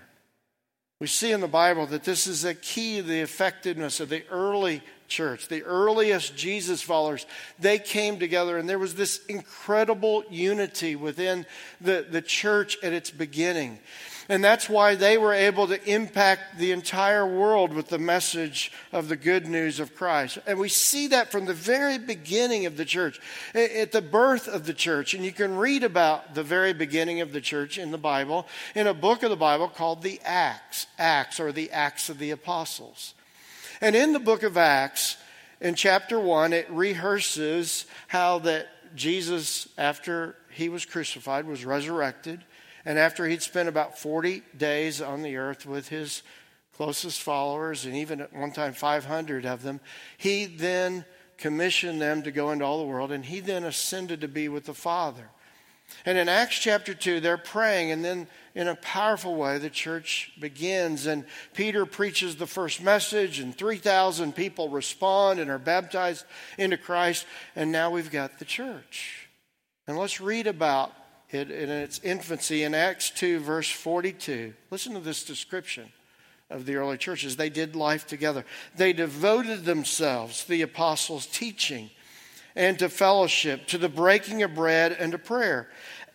We 1.00 1.08
see 1.08 1.32
in 1.32 1.42
the 1.42 1.48
Bible 1.48 1.88
that 1.88 2.04
this 2.04 2.25
is 2.25 2.46
a 2.46 2.54
key 2.54 2.98
to 2.98 3.04
the 3.04 3.20
effectiveness 3.20 4.00
of 4.00 4.10
the 4.10 4.25
early 4.30 4.82
church, 5.08 5.50
the 5.50 5.63
earliest 5.63 6.38
Jesus 6.38 6.82
followers. 6.82 7.25
They 7.60 7.80
came 7.80 8.18
together, 8.18 8.58
and 8.58 8.68
there 8.68 8.80
was 8.80 8.96
this 8.96 9.24
incredible 9.25 10.24
unity 10.30 10.96
within 10.96 11.46
the, 11.82 12.06
the 12.10 12.22
church 12.22 12.77
at 12.82 12.94
its 12.94 13.12
beginning. 13.12 13.80
And 14.27 14.44
that's 14.44 14.67
why 14.67 14.96
they 14.96 15.17
were 15.17 15.34
able 15.34 15.67
to 15.67 15.89
impact 15.89 16.58
the 16.58 16.72
entire 16.72 17.25
world 17.25 17.74
with 17.74 17.89
the 17.89 18.00
message 18.00 18.72
of 18.91 19.08
the 19.08 19.15
good 19.15 19.48
news 19.48 19.79
of 19.79 19.96
Christ. 19.96 20.39
And 20.48 20.58
we 20.60 20.70
see 20.70 21.08
that 21.08 21.32
from 21.32 21.46
the 21.46 21.53
very 21.53 22.00
beginning 22.00 22.65
of 22.65 22.75
the 22.75 22.86
church, 22.86 23.20
at 23.53 23.91
the 23.91 24.01
birth 24.01 24.48
of 24.48 24.65
the 24.65 24.74
church. 24.74 25.13
And 25.13 25.24
you 25.24 25.32
can 25.32 25.58
read 25.58 25.84
about 25.84 26.34
the 26.34 26.44
very 26.44 26.74
beginning 26.74 27.22
of 27.22 27.34
the 27.34 27.41
church 27.41 27.77
in 27.77 27.91
the 27.91 28.00
Bible, 28.00 28.48
in 28.74 28.88
a 28.88 28.94
book 28.94 29.22
of 29.22 29.29
the 29.29 29.36
Bible 29.36 29.67
called 29.67 30.01
the 30.01 30.20
Acts, 30.25 30.88
Acts 30.98 31.39
or 31.39 31.51
the 31.51 31.72
Acts 31.72 32.10
of 32.10 32.17
the 32.17 32.32
Apostles. 32.32 33.13
And 33.79 33.96
in 33.96 34.12
the 34.12 34.20
book 34.20 34.41
of 34.41 34.58
Acts, 34.58 35.17
in 35.62 35.75
chapter 35.75 36.20
1, 36.20 36.51
it 36.51 36.70
rehearses 36.72 37.86
how 38.08 38.39
that 38.39 38.67
Jesus, 38.96 39.67
after 39.77 40.36
he 40.50 40.70
was 40.70 40.86
crucified, 40.86 41.46
was 41.46 41.63
resurrected 41.63 42.44
and 42.86 43.00
after 43.00 43.25
he'd 43.25 43.42
spent 43.42 43.68
about 43.68 43.98
40 43.98 44.44
days 44.58 45.01
on 45.01 45.24
the 45.24 45.38
earth 45.38 45.65
with 45.65 45.89
his 45.89 46.24
closest 46.75 47.22
followers, 47.22 47.86
and 47.86 47.96
even 47.96 48.22
at 48.22 48.34
one 48.34 48.51
time 48.51 48.74
500 48.74 49.46
of 49.46 49.63
them, 49.63 49.80
he 50.18 50.46
then 50.46 51.06
commissioned 51.38 52.01
them 52.01 52.22
to 52.24 52.32
go 52.32 52.51
into 52.51 52.65
all 52.65 52.80
the 52.80 52.88
world, 52.88 53.12
and 53.12 53.25
he 53.25 53.39
then 53.39 53.63
ascended 53.63 54.22
to 54.22 54.27
be 54.27 54.48
with 54.48 54.65
the 54.65 54.74
Father. 54.74 55.30
And 56.06 56.18
in 56.18 56.30
Acts 56.30 56.58
chapter 56.58 56.94
2, 56.94 57.20
they're 57.20 57.38
praying, 57.38 57.92
and 57.92 58.04
then 58.04 58.27
in 58.54 58.68
a 58.68 58.75
powerful 58.75 59.36
way, 59.36 59.58
the 59.58 59.70
church 59.70 60.32
begins. 60.39 61.06
And 61.06 61.25
Peter 61.54 61.86
preaches 61.86 62.36
the 62.36 62.48
first 62.48 62.82
message, 62.82 63.39
and 63.39 63.56
3,000 63.56 64.34
people 64.36 64.70
respond 64.70 65.39
and 65.39 65.50
are 65.50 65.60
baptized 65.60 66.25
into 66.58 66.77
Christ. 66.77 67.25
And 67.56 67.72
now 67.72 67.92
we've 67.92 68.12
got 68.12 68.39
the 68.39 68.46
church. 68.46 69.30
And 69.88 69.98
let's 69.98 70.20
read 70.20 70.48
about 70.48 70.92
it, 71.32 71.51
in 71.51 71.70
its 71.70 72.00
infancy 72.00 72.63
in 72.63 72.74
Acts 72.74 73.10
2, 73.12 73.39
verse 73.39 73.70
42. 73.70 74.53
Listen 74.72 74.94
to 74.94 75.00
this 75.00 75.24
description 75.24 75.91
of 76.50 76.65
the 76.65 76.75
early 76.75 76.98
churches. 76.98 77.36
They 77.36 77.50
did 77.50 77.75
life 77.75 78.05
together, 78.08 78.46
they 78.75 78.94
devoted 78.94 79.65
themselves 79.65 80.44
to 80.44 80.50
the 80.50 80.62
apostles' 80.62 81.25
teaching 81.25 81.89
and 82.55 82.79
to 82.79 82.88
fellowship, 82.88 83.67
to 83.67 83.77
the 83.77 83.89
breaking 83.89 84.41
of 84.44 84.55
bread 84.55 84.96
and 84.98 85.12
to 85.12 85.17
prayer. 85.17 85.67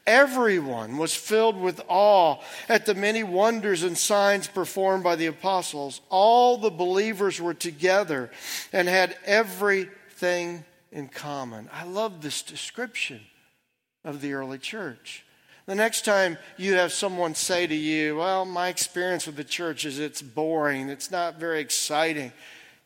Everyone 0.07 0.97
was 0.97 1.15
filled 1.15 1.61
with 1.61 1.83
awe 1.87 2.39
at 2.69 2.87
the 2.87 2.95
many 2.95 3.23
wonders 3.23 3.83
and 3.83 3.97
signs 3.97 4.49
performed 4.49 5.05
by 5.05 5.15
the 5.15 5.27
apostles. 5.27 6.01
All 6.09 6.57
the 6.57 6.71
believers 6.71 7.41
were 7.41 7.55
together 7.55 8.31
and 8.73 8.89
had 8.89 9.17
everything 9.27 10.65
in 10.91 11.09
common. 11.09 11.69
I 11.73 11.85
love 11.85 12.23
this 12.23 12.43
description 12.43 13.21
of 14.05 14.21
the 14.21 14.33
early 14.33 14.59
church. 14.59 15.25
The 15.67 15.75
next 15.75 16.05
time 16.05 16.39
you 16.57 16.75
have 16.75 16.93
someone 16.93 17.35
say 17.35 17.67
to 17.67 17.75
you, 17.75 18.17
Well, 18.17 18.45
my 18.45 18.69
experience 18.69 19.27
with 19.27 19.37
the 19.37 19.45
church 19.45 19.85
is 19.85 19.99
it's 19.99 20.23
boring, 20.23 20.89
it's 20.89 21.11
not 21.11 21.39
very 21.39 21.61
exciting, 21.61 22.33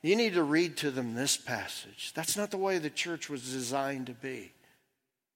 you 0.03 0.17
need 0.17 0.35
to 0.35 0.43
read 0.43 0.77
to 0.79 0.91
them 0.91 1.15
this 1.15 1.37
passage. 1.37 2.13
That's 2.15 2.37
not 2.37 2.51
the 2.51 2.59
way 2.59 2.77
the 2.77 2.91
church 2.91 3.31
was 3.31 3.53
designed 3.53 4.09
to 4.09 4.13
be. 4.13 4.53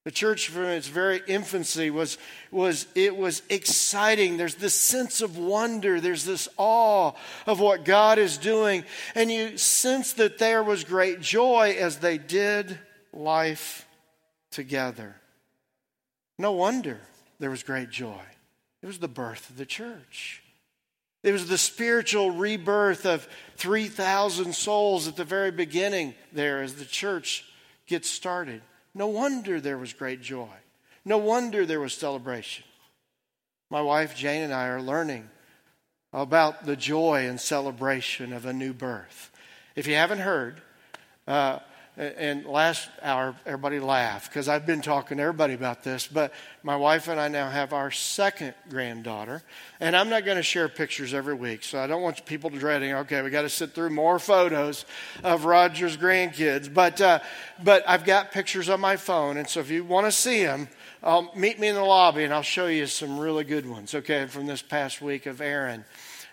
The 0.04 0.10
church 0.12 0.48
from 0.48 0.64
its 0.64 0.88
very 0.88 1.20
infancy 1.26 1.90
was, 1.90 2.18
was 2.50 2.86
it 2.94 3.16
was 3.16 3.42
exciting. 3.50 4.36
There's 4.36 4.54
this 4.54 4.74
sense 4.74 5.20
of 5.20 5.36
wonder. 5.36 6.00
There's 6.00 6.24
this 6.24 6.48
awe 6.56 7.12
of 7.46 7.60
what 7.60 7.84
God 7.84 8.18
is 8.18 8.38
doing. 8.38 8.84
And 9.14 9.30
you 9.30 9.58
sense 9.58 10.14
that 10.14 10.38
there 10.38 10.62
was 10.62 10.84
great 10.84 11.20
joy 11.20 11.76
as 11.78 11.98
they 11.98 12.16
did 12.16 12.78
life 13.12 13.86
together. 14.50 15.16
No 16.38 16.52
wonder 16.52 17.00
there 17.38 17.50
was 17.50 17.62
great 17.62 17.90
joy. 17.90 18.22
It 18.82 18.86
was 18.86 18.98
the 18.98 19.08
birth 19.08 19.50
of 19.50 19.56
the 19.56 19.66
church. 19.66 20.42
It 21.24 21.32
was 21.32 21.48
the 21.48 21.58
spiritual 21.58 22.30
rebirth 22.30 23.04
of 23.04 23.28
3,000 23.56 24.54
souls 24.54 25.08
at 25.08 25.16
the 25.16 25.24
very 25.24 25.50
beginning 25.50 26.14
there 26.32 26.62
as 26.62 26.74
the 26.74 26.84
church 26.84 27.44
gets 27.86 28.08
started. 28.08 28.62
No 28.94 29.08
wonder 29.08 29.60
there 29.60 29.78
was 29.78 29.92
great 29.92 30.22
joy. 30.22 30.48
No 31.04 31.18
wonder 31.18 31.66
there 31.66 31.80
was 31.80 31.92
celebration. 31.92 32.64
My 33.70 33.82
wife 33.82 34.14
Jane 34.14 34.42
and 34.42 34.54
I 34.54 34.68
are 34.68 34.80
learning 34.80 35.28
about 36.12 36.64
the 36.64 36.76
joy 36.76 37.26
and 37.28 37.40
celebration 37.40 38.32
of 38.32 38.46
a 38.46 38.52
new 38.52 38.72
birth. 38.72 39.30
If 39.74 39.86
you 39.86 39.94
haven't 39.94 40.20
heard, 40.20 40.62
uh, 41.26 41.58
and 41.98 42.46
last 42.46 42.88
hour, 43.02 43.34
everybody 43.44 43.80
laughed 43.80 44.30
because 44.30 44.48
I've 44.48 44.64
been 44.64 44.80
talking 44.80 45.16
to 45.16 45.22
everybody 45.24 45.54
about 45.54 45.82
this. 45.82 46.06
But 46.06 46.32
my 46.62 46.76
wife 46.76 47.08
and 47.08 47.18
I 47.18 47.26
now 47.26 47.50
have 47.50 47.72
our 47.72 47.90
second 47.90 48.54
granddaughter. 48.70 49.42
And 49.80 49.96
I'm 49.96 50.08
not 50.08 50.24
going 50.24 50.36
to 50.36 50.42
share 50.44 50.68
pictures 50.68 51.12
every 51.12 51.34
week. 51.34 51.64
So 51.64 51.80
I 51.80 51.88
don't 51.88 52.00
want 52.00 52.24
people 52.24 52.50
dreading, 52.50 52.92
okay, 52.92 53.20
we 53.22 53.30
got 53.30 53.42
to 53.42 53.48
sit 53.48 53.72
through 53.72 53.90
more 53.90 54.20
photos 54.20 54.84
of 55.24 55.44
Roger's 55.44 55.96
grandkids. 55.96 56.72
But, 56.72 57.00
uh, 57.00 57.18
but 57.64 57.82
I've 57.88 58.04
got 58.04 58.30
pictures 58.30 58.68
on 58.68 58.78
my 58.78 58.94
phone. 58.94 59.36
And 59.36 59.48
so 59.48 59.58
if 59.58 59.68
you 59.68 59.82
want 59.82 60.06
to 60.06 60.12
see 60.12 60.44
them, 60.44 60.68
um, 61.02 61.30
meet 61.34 61.58
me 61.58 61.66
in 61.66 61.74
the 61.74 61.82
lobby 61.82 62.22
and 62.22 62.32
I'll 62.32 62.42
show 62.42 62.68
you 62.68 62.86
some 62.86 63.18
really 63.18 63.42
good 63.42 63.68
ones, 63.68 63.94
okay, 63.96 64.26
from 64.26 64.46
this 64.46 64.62
past 64.62 65.02
week 65.02 65.26
of 65.26 65.40
Aaron. 65.40 65.84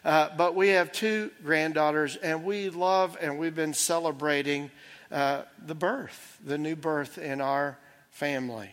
Uh, 0.03 0.29
but 0.38 0.53
we 0.53 0.69
have 0.69 0.91
two 0.91 1.31
granddaughters 1.43 2.17
and 2.17 2.43
we 2.43 2.69
love 2.69 3.17
and 3.19 3.39
we've 3.39 3.55
been 3.55 3.74
celebrating 3.74 4.69
uh, 5.12 5.43
the 5.65 5.75
birth, 5.75 6.38
the 6.43 6.57
new 6.57 6.75
birth 6.75 7.17
in 7.17 7.41
our 7.41 7.77
family. 8.09 8.69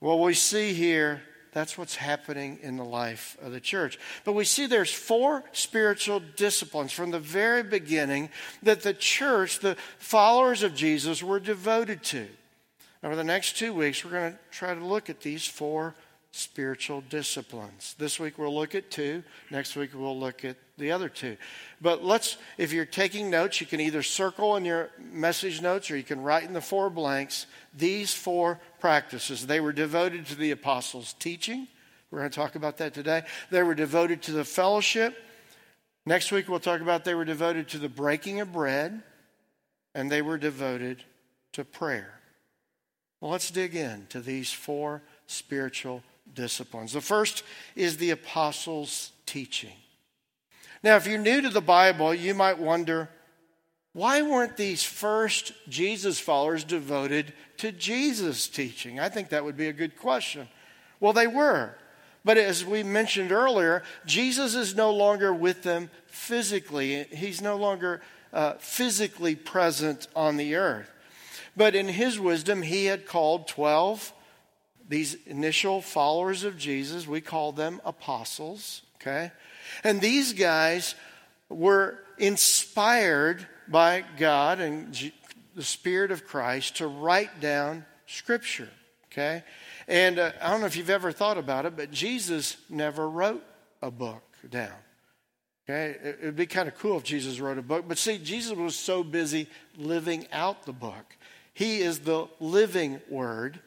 Well, 0.00 0.20
we 0.20 0.34
see 0.34 0.74
here 0.74 1.22
that's 1.54 1.78
what's 1.78 1.94
happening 1.94 2.58
in 2.62 2.76
the 2.76 2.84
life 2.84 3.38
of 3.40 3.52
the 3.52 3.60
church. 3.60 3.98
But 4.24 4.32
we 4.32 4.44
see 4.44 4.66
there's 4.66 4.92
four 4.92 5.44
spiritual 5.52 6.20
disciplines 6.34 6.92
from 6.92 7.12
the 7.12 7.20
very 7.20 7.62
beginning 7.62 8.28
that 8.64 8.82
the 8.82 8.92
church, 8.92 9.60
the 9.60 9.76
followers 9.98 10.64
of 10.64 10.74
Jesus, 10.74 11.22
were 11.22 11.38
devoted 11.38 12.02
to. 12.04 12.26
Over 13.04 13.14
the 13.14 13.22
next 13.22 13.56
two 13.56 13.72
weeks, 13.72 14.04
we're 14.04 14.10
going 14.10 14.32
to 14.32 14.38
try 14.50 14.74
to 14.74 14.84
look 14.84 15.08
at 15.08 15.20
these 15.20 15.46
four 15.46 15.94
spiritual 16.34 17.00
disciplines. 17.08 17.94
This 17.96 18.18
week 18.18 18.38
we'll 18.38 18.54
look 18.54 18.74
at 18.74 18.90
two. 18.90 19.22
Next 19.50 19.76
week 19.76 19.90
we'll 19.94 20.18
look 20.18 20.44
at 20.44 20.56
the 20.76 20.90
other 20.90 21.08
two. 21.08 21.36
But 21.80 22.02
let's, 22.04 22.36
if 22.58 22.72
you're 22.72 22.84
taking 22.84 23.30
notes, 23.30 23.60
you 23.60 23.68
can 23.68 23.80
either 23.80 24.02
circle 24.02 24.56
in 24.56 24.64
your 24.64 24.90
message 24.98 25.62
notes 25.62 25.92
or 25.92 25.96
you 25.96 26.02
can 26.02 26.20
write 26.20 26.42
in 26.42 26.52
the 26.52 26.60
four 26.60 26.90
blanks 26.90 27.46
these 27.72 28.12
four 28.12 28.58
practices. 28.80 29.46
They 29.46 29.60
were 29.60 29.72
devoted 29.72 30.26
to 30.26 30.34
the 30.34 30.50
apostles' 30.50 31.12
teaching. 31.20 31.68
We're 32.10 32.18
going 32.18 32.30
to 32.30 32.36
talk 32.36 32.56
about 32.56 32.78
that 32.78 32.94
today. 32.94 33.22
They 33.50 33.62
were 33.62 33.76
devoted 33.76 34.22
to 34.22 34.32
the 34.32 34.44
fellowship. 34.44 35.16
Next 36.04 36.32
week 36.32 36.48
we'll 36.48 36.58
talk 36.58 36.80
about 36.80 37.04
they 37.04 37.14
were 37.14 37.24
devoted 37.24 37.68
to 37.68 37.78
the 37.78 37.88
breaking 37.88 38.40
of 38.40 38.52
bread 38.52 39.02
and 39.94 40.10
they 40.10 40.20
were 40.20 40.38
devoted 40.38 41.04
to 41.52 41.64
prayer. 41.64 42.20
Well, 43.20 43.30
let's 43.30 43.52
dig 43.52 43.76
in 43.76 44.06
to 44.08 44.20
these 44.20 44.52
four 44.52 45.00
spiritual 45.26 46.02
disciplines. 46.34 46.92
The 46.92 47.00
first 47.00 47.42
is 47.76 47.96
the 47.96 48.10
apostles' 48.10 49.12
teaching. 49.26 49.76
Now, 50.82 50.96
if 50.96 51.06
you're 51.06 51.18
new 51.18 51.40
to 51.40 51.48
the 51.48 51.60
Bible, 51.60 52.14
you 52.14 52.34
might 52.34 52.58
wonder 52.58 53.08
why 53.94 54.22
weren't 54.22 54.56
these 54.56 54.82
first 54.82 55.52
Jesus 55.68 56.18
followers 56.18 56.64
devoted 56.64 57.32
to 57.58 57.70
Jesus' 57.70 58.48
teaching? 58.48 58.98
I 58.98 59.08
think 59.08 59.28
that 59.28 59.44
would 59.44 59.56
be 59.56 59.68
a 59.68 59.72
good 59.72 59.96
question. 59.96 60.48
Well, 60.98 61.12
they 61.12 61.28
were. 61.28 61.76
But 62.24 62.38
as 62.38 62.64
we 62.64 62.82
mentioned 62.82 63.30
earlier, 63.30 63.84
Jesus 64.04 64.56
is 64.56 64.74
no 64.74 64.90
longer 64.90 65.32
with 65.32 65.62
them 65.62 65.90
physically. 66.06 67.04
He's 67.04 67.40
no 67.40 67.56
longer 67.56 68.00
uh, 68.32 68.54
physically 68.54 69.36
present 69.36 70.08
on 70.16 70.36
the 70.38 70.56
earth. 70.56 70.90
But 71.56 71.76
in 71.76 71.88
his 71.88 72.18
wisdom, 72.18 72.62
he 72.62 72.86
had 72.86 73.06
called 73.06 73.46
12 73.46 74.12
these 74.88 75.16
initial 75.26 75.80
followers 75.80 76.44
of 76.44 76.58
Jesus, 76.58 77.06
we 77.06 77.20
call 77.20 77.52
them 77.52 77.80
apostles, 77.84 78.82
okay? 78.96 79.32
And 79.82 80.00
these 80.00 80.32
guys 80.32 80.94
were 81.48 81.98
inspired 82.18 83.46
by 83.68 84.04
God 84.18 84.60
and 84.60 85.12
the 85.54 85.62
Spirit 85.62 86.10
of 86.10 86.26
Christ 86.26 86.76
to 86.76 86.86
write 86.86 87.40
down 87.40 87.84
Scripture, 88.06 88.68
okay? 89.10 89.42
And 89.88 90.18
uh, 90.18 90.32
I 90.40 90.50
don't 90.50 90.60
know 90.60 90.66
if 90.66 90.76
you've 90.76 90.90
ever 90.90 91.12
thought 91.12 91.38
about 91.38 91.66
it, 91.66 91.76
but 91.76 91.90
Jesus 91.90 92.56
never 92.68 93.08
wrote 93.08 93.44
a 93.82 93.90
book 93.90 94.22
down. 94.48 94.72
Okay, 95.66 95.96
it 96.02 96.18
would 96.22 96.36
be 96.36 96.44
kind 96.44 96.68
of 96.68 96.78
cool 96.78 96.98
if 96.98 97.04
Jesus 97.04 97.40
wrote 97.40 97.56
a 97.56 97.62
book, 97.62 97.86
but 97.88 97.96
see, 97.96 98.18
Jesus 98.18 98.52
was 98.52 98.76
so 98.76 99.02
busy 99.02 99.48
living 99.78 100.26
out 100.30 100.66
the 100.66 100.74
book. 100.74 101.16
He 101.54 101.80
is 101.80 102.00
the 102.00 102.26
living 102.38 103.00
word, 103.08 103.60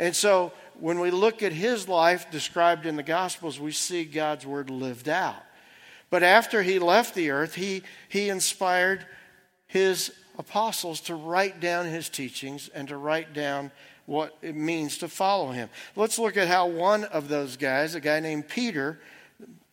and 0.00 0.16
so 0.16 0.50
when 0.80 0.98
we 0.98 1.10
look 1.10 1.42
at 1.42 1.52
his 1.52 1.86
life 1.86 2.30
described 2.30 2.86
in 2.86 2.96
the 2.96 3.02
Gospels, 3.02 3.60
we 3.60 3.70
see 3.70 4.04
God's 4.04 4.46
word 4.46 4.70
lived 4.70 5.10
out. 5.10 5.42
But 6.08 6.22
after 6.22 6.62
he 6.62 6.78
left 6.78 7.14
the 7.14 7.30
earth, 7.30 7.54
he, 7.54 7.82
he 8.08 8.30
inspired 8.30 9.06
his 9.66 10.10
apostles 10.38 11.02
to 11.02 11.14
write 11.14 11.60
down 11.60 11.84
his 11.84 12.08
teachings 12.08 12.70
and 12.74 12.88
to 12.88 12.96
write 12.96 13.34
down 13.34 13.70
what 14.06 14.36
it 14.40 14.56
means 14.56 14.96
to 14.98 15.08
follow 15.08 15.52
him. 15.52 15.68
Let's 15.94 16.18
look 16.18 16.38
at 16.38 16.48
how 16.48 16.66
one 16.66 17.04
of 17.04 17.28
those 17.28 17.58
guys, 17.58 17.94
a 17.94 18.00
guy 18.00 18.20
named 18.20 18.48
Peter, 18.48 18.98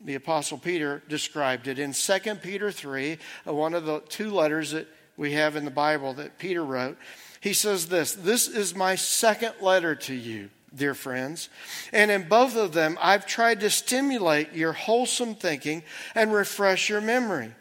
the 0.02 0.16
Apostle 0.16 0.58
Peter 0.58 1.02
described 1.08 1.68
it 1.68 1.80
in 1.80 1.94
2 1.94 2.36
Peter 2.36 2.70
3, 2.70 3.18
uh, 3.48 3.54
one 3.54 3.74
of 3.74 3.86
the 3.86 4.02
two 4.10 4.30
letters 4.30 4.72
that 4.72 4.88
we 5.16 5.32
have 5.32 5.56
in 5.56 5.66
the 5.66 5.72
Bible 5.72 6.14
that 6.16 6.38
Peter 6.38 6.64
wrote. 6.64 6.98
He 7.40 7.54
says 7.54 7.88
this 7.88 8.14
This 8.14 8.48
is 8.48 8.76
my 8.76 8.96
second 8.96 9.54
letter 9.62 9.96
to 9.96 10.14
you, 10.14 10.50
dear 10.76 10.94
friends. 10.94 11.50
And 11.92 12.12
in 12.12 12.28
both 12.28 12.56
of 12.56 12.74
them, 12.74 12.98
I've 13.02 13.26
tried 13.26 13.60
to 13.62 13.70
stimulate 13.70 14.54
your 14.54 14.74
wholesome 14.74 15.36
thinking 15.36 15.84
and 16.16 16.34
refresh 16.34 16.90
your 16.90 17.02
memory. 17.02 17.52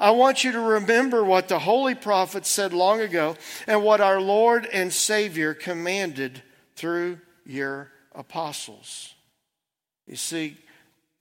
I 0.00 0.10
want 0.10 0.42
you 0.42 0.52
to 0.52 0.60
remember 0.60 1.24
what 1.24 1.48
the 1.48 1.60
holy 1.60 1.94
prophets 1.94 2.48
said 2.48 2.72
long 2.72 3.00
ago 3.00 3.36
and 3.66 3.82
what 3.82 4.00
our 4.00 4.20
Lord 4.20 4.66
and 4.66 4.92
Savior 4.92 5.54
commanded 5.54 6.42
through 6.74 7.20
your 7.46 7.92
apostles. 8.14 9.14
You 10.06 10.16
see, 10.16 10.56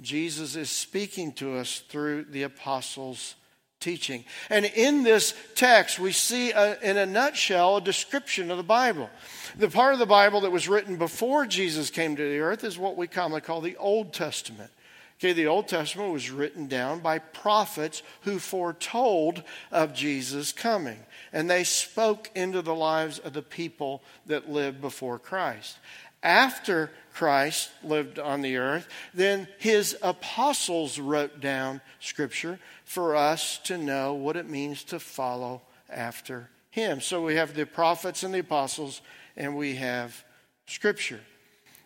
Jesus 0.01 0.55
is 0.55 0.69
speaking 0.69 1.31
to 1.33 1.57
us 1.57 1.83
through 1.87 2.25
the 2.25 2.43
apostles' 2.43 3.35
teaching. 3.83 4.23
And 4.49 4.65
in 4.65 5.03
this 5.03 5.33
text, 5.55 5.99
we 5.99 6.11
see, 6.13 6.51
a, 6.51 6.79
in 6.81 6.97
a 6.97 7.05
nutshell, 7.05 7.77
a 7.77 7.81
description 7.81 8.49
of 8.49 8.57
the 8.57 8.63
Bible. 8.63 9.09
The 9.57 9.69
part 9.69 9.93
of 9.93 9.99
the 9.99 10.05
Bible 10.05 10.41
that 10.41 10.51
was 10.51 10.67
written 10.67 10.95
before 10.95 11.45
Jesus 11.45 11.89
came 11.89 12.15
to 12.15 12.23
the 12.23 12.39
earth 12.39 12.63
is 12.63 12.77
what 12.77 12.97
we 12.97 13.07
commonly 13.07 13.41
call 13.41 13.61
the 13.61 13.77
Old 13.77 14.13
Testament. 14.13 14.71
Okay, 15.19 15.33
the 15.33 15.47
Old 15.47 15.67
Testament 15.67 16.11
was 16.11 16.31
written 16.31 16.67
down 16.67 16.99
by 16.99 17.19
prophets 17.19 18.01
who 18.21 18.39
foretold 18.39 19.43
of 19.71 19.93
Jesus 19.93 20.51
coming, 20.51 20.99
and 21.31 21.49
they 21.49 21.63
spoke 21.63 22.31
into 22.35 22.61
the 22.61 22.75
lives 22.75 23.19
of 23.19 23.33
the 23.33 23.41
people 23.41 24.01
that 24.25 24.49
lived 24.49 24.81
before 24.81 25.19
Christ. 25.19 25.77
After 26.23 26.89
Christ 27.13 27.69
lived 27.83 28.17
on 28.17 28.41
the 28.41 28.57
earth, 28.57 28.87
then 29.13 29.47
his 29.59 29.97
apostles 30.01 30.97
wrote 30.97 31.39
down 31.39 31.81
scripture 31.99 32.59
for 32.83 33.15
us 33.15 33.57
to 33.65 33.77
know 33.77 34.13
what 34.13 34.35
it 34.35 34.49
means 34.49 34.83
to 34.85 34.99
follow 34.99 35.61
after 35.89 36.49
him. 36.69 37.01
So 37.01 37.23
we 37.23 37.35
have 37.35 37.53
the 37.53 37.65
prophets 37.65 38.23
and 38.23 38.33
the 38.33 38.39
apostles, 38.39 39.01
and 39.37 39.55
we 39.55 39.75
have 39.75 40.23
scripture. 40.67 41.21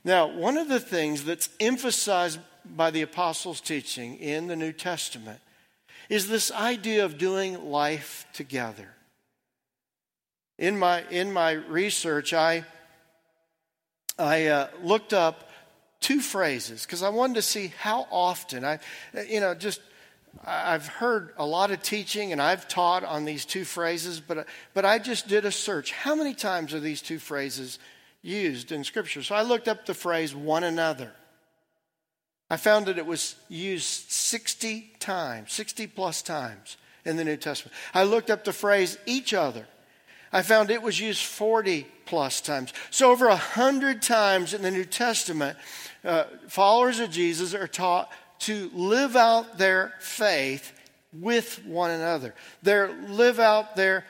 Now, 0.04 0.27
one 0.27 0.58
of 0.58 0.70
the 0.70 0.80
things 0.80 1.25
that's 1.25 1.50
emphasized 1.60 2.39
by 2.66 2.92
the 2.92 3.01
apostles' 3.01 3.62
teaching 3.62 4.18
in 4.18 4.48
the 4.48 4.56
New 4.56 4.72
Testament 4.72 5.39
is 6.10 6.27
this 6.27 6.51
idea 6.51 7.04
of 7.04 7.18
doing 7.18 7.70
life 7.70 8.25
together. 8.34 8.89
In 10.58 10.80
my, 10.80 11.04
in 11.10 11.32
my 11.32 11.51
research, 11.51 12.34
I, 12.34 12.63
I 14.18 14.48
uh, 14.48 14.68
looked 14.82 15.13
up 15.13 15.50
two 16.00 16.22
phrases 16.22 16.86
because 16.86 17.04
I 17.04 17.10
wanted 17.10 17.36
to 17.36 17.42
see 17.42 17.74
how 17.80 18.08
often 18.10 18.63
I, 18.63 18.80
you 19.27 19.39
know, 19.39 19.54
just 19.54 19.82
I've 20.46 20.88
heard 20.88 21.34
a 21.38 21.46
lot 21.46 21.72
of 21.72 21.82
teaching 21.82 22.32
and 22.32 22.41
I've 22.41 22.67
taught 22.67 23.03
on 23.03 23.25
these 23.25 23.46
two 23.46 23.65
phrases, 23.65 24.20
but, 24.20 24.48
but 24.74 24.86
I 24.86 25.00
just 25.00 25.27
did 25.27 25.46
a 25.46 25.51
search. 25.51 25.91
How 25.91 26.15
many 26.15 26.34
times 26.34 26.74
are 26.74 26.79
these 26.79 27.01
two 27.01 27.20
phrases 27.20 27.79
used 28.22 28.72
in 28.72 28.84
Scripture? 28.84 29.24
So 29.24 29.36
I 29.36 29.41
looked 29.41 29.67
up 29.67 29.86
the 29.86 29.94
phrase 29.94 30.36
one 30.36 30.63
another. 30.63 31.12
I 32.50 32.58
found 32.58 32.86
that 32.86 32.98
it 32.98 33.06
was 33.06 33.36
used 33.50 34.12
60 34.12 34.91
times, 35.00 35.51
60 35.51 35.88
plus 35.88 36.22
times 36.22 36.77
in 37.03 37.17
the 37.17 37.25
New 37.25 37.38
Testament. 37.38 37.75
I 37.94 38.03
looked 38.03 38.29
up 38.29 38.44
the 38.44 38.53
phrase 38.53 38.98
each 39.06 39.34
other. 39.34 39.67
I 40.32 40.41
found 40.41 40.70
it 40.70 40.82
was 40.82 41.00
used 41.00 41.24
40 41.24 41.88
plus 42.06 42.41
times. 42.41 42.74
So, 42.89 43.12
over 43.12 43.27
100 43.27 44.01
times 44.01 44.53
in 44.53 44.62
the 44.62 44.72
New 44.72 44.86
Testament, 44.86 45.58
uh, 46.03 46.25
followers 46.48 47.00
of 47.00 47.12
Jesus 47.12 47.53
are 47.53 47.67
taught 47.67 48.12
to 48.39 48.70
live 48.74 49.15
out 49.15 49.58
their 49.58 49.94
faith 50.00 50.74
with 51.13 51.63
one 51.65 51.91
another. 51.91 52.34
They 52.63 52.88
live 52.88 53.39
out 53.39 53.75
their 53.75 54.06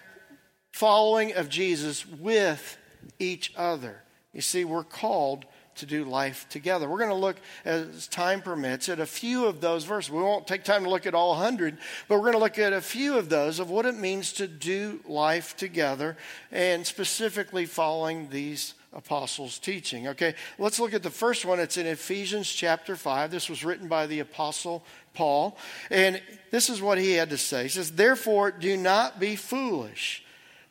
following 0.71 1.33
of 1.33 1.49
Jesus 1.49 2.05
with 2.05 2.77
each 3.19 3.53
other. 3.55 4.01
You 4.33 4.41
see, 4.41 4.65
we're 4.65 4.83
called 4.83 5.45
to 5.75 5.85
do 5.85 6.03
life 6.03 6.47
together. 6.49 6.89
We're 6.89 6.97
going 6.97 7.09
to 7.09 7.15
look, 7.15 7.37
as 7.63 8.07
time 8.07 8.41
permits, 8.41 8.89
at 8.89 8.99
a 8.99 9.05
few 9.05 9.45
of 9.45 9.61
those 9.61 9.83
verses. 9.83 10.11
We 10.11 10.21
won't 10.21 10.47
take 10.47 10.63
time 10.63 10.83
to 10.83 10.89
look 10.89 11.05
at 11.05 11.13
all 11.13 11.31
100, 11.31 11.77
but 12.07 12.15
we're 12.15 12.21
going 12.21 12.33
to 12.33 12.39
look 12.39 12.59
at 12.59 12.73
a 12.73 12.81
few 12.81 13.17
of 13.17 13.29
those 13.29 13.59
of 13.59 13.69
what 13.69 13.85
it 13.85 13.95
means 13.95 14.33
to 14.33 14.47
do 14.47 14.99
life 15.07 15.55
together 15.55 16.17
and 16.51 16.85
specifically 16.85 17.65
following 17.65 18.29
these 18.29 18.73
apostles' 18.93 19.59
teaching. 19.59 20.07
Okay, 20.09 20.35
let's 20.57 20.79
look 20.79 20.93
at 20.93 21.03
the 21.03 21.09
first 21.09 21.45
one. 21.45 21.59
It's 21.59 21.77
in 21.77 21.85
Ephesians 21.85 22.51
chapter 22.51 22.95
5. 22.95 23.31
This 23.31 23.49
was 23.49 23.63
written 23.63 23.87
by 23.87 24.07
the 24.07 24.19
apostle 24.19 24.83
Paul. 25.13 25.57
And 25.89 26.21
this 26.51 26.69
is 26.69 26.81
what 26.81 26.97
he 26.97 27.13
had 27.13 27.29
to 27.31 27.37
say. 27.37 27.63
He 27.63 27.69
says, 27.69 27.91
Therefore, 27.91 28.51
do 28.51 28.77
not 28.77 29.19
be 29.19 29.35
foolish, 29.35 30.23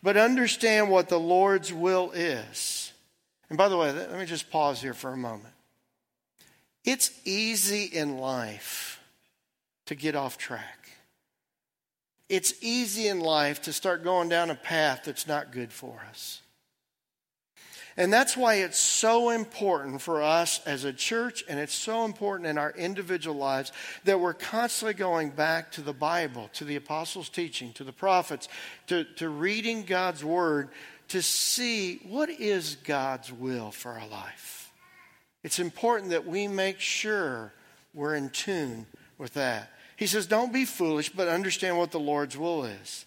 but 0.02 0.16
understand 0.16 0.90
what 0.90 1.08
the 1.08 1.20
Lord's 1.20 1.72
will 1.72 2.12
is. 2.12 2.92
And 3.48 3.58
by 3.58 3.68
the 3.68 3.76
way, 3.76 3.92
let 3.92 4.18
me 4.18 4.26
just 4.26 4.50
pause 4.50 4.80
here 4.80 4.94
for 4.94 5.12
a 5.12 5.16
moment. 5.16 5.54
It's 6.84 7.10
easy 7.24 7.84
in 7.84 8.18
life 8.18 9.00
to 9.86 9.94
get 9.94 10.14
off 10.14 10.38
track. 10.38 10.90
It's 12.28 12.54
easy 12.60 13.06
in 13.06 13.20
life 13.20 13.62
to 13.62 13.72
start 13.72 14.02
going 14.02 14.28
down 14.28 14.50
a 14.50 14.56
path 14.56 15.02
that's 15.04 15.28
not 15.28 15.52
good 15.52 15.72
for 15.72 16.04
us. 16.10 16.40
And 17.96 18.12
that's 18.12 18.36
why 18.36 18.56
it's 18.56 18.78
so 18.78 19.30
important 19.30 20.02
for 20.02 20.22
us 20.22 20.60
as 20.66 20.84
a 20.84 20.92
church, 20.92 21.42
and 21.48 21.58
it's 21.58 21.74
so 21.74 22.04
important 22.04 22.46
in 22.46 22.58
our 22.58 22.72
individual 22.72 23.36
lives 23.36 23.72
that 24.04 24.20
we're 24.20 24.34
constantly 24.34 24.92
going 24.92 25.30
back 25.30 25.72
to 25.72 25.80
the 25.80 25.94
Bible, 25.94 26.50
to 26.54 26.64
the 26.64 26.76
apostles' 26.76 27.30
teaching, 27.30 27.72
to 27.72 27.84
the 27.84 27.92
prophets, 27.92 28.48
to, 28.88 29.04
to 29.16 29.30
reading 29.30 29.84
God's 29.84 30.22
word 30.22 30.68
to 31.08 31.22
see 31.22 32.00
what 32.08 32.28
is 32.28 32.76
God's 32.84 33.32
will 33.32 33.70
for 33.70 33.92
our 33.92 34.06
life. 34.08 34.72
It's 35.42 35.58
important 35.58 36.10
that 36.10 36.26
we 36.26 36.48
make 36.48 36.80
sure 36.80 37.52
we're 37.94 38.16
in 38.16 38.30
tune 38.30 38.86
with 39.16 39.34
that. 39.34 39.70
He 39.96 40.06
says, 40.06 40.26
Don't 40.26 40.52
be 40.52 40.64
foolish, 40.64 41.10
but 41.10 41.28
understand 41.28 41.78
what 41.78 41.92
the 41.92 42.00
Lord's 42.00 42.36
will 42.36 42.64
is. 42.64 43.05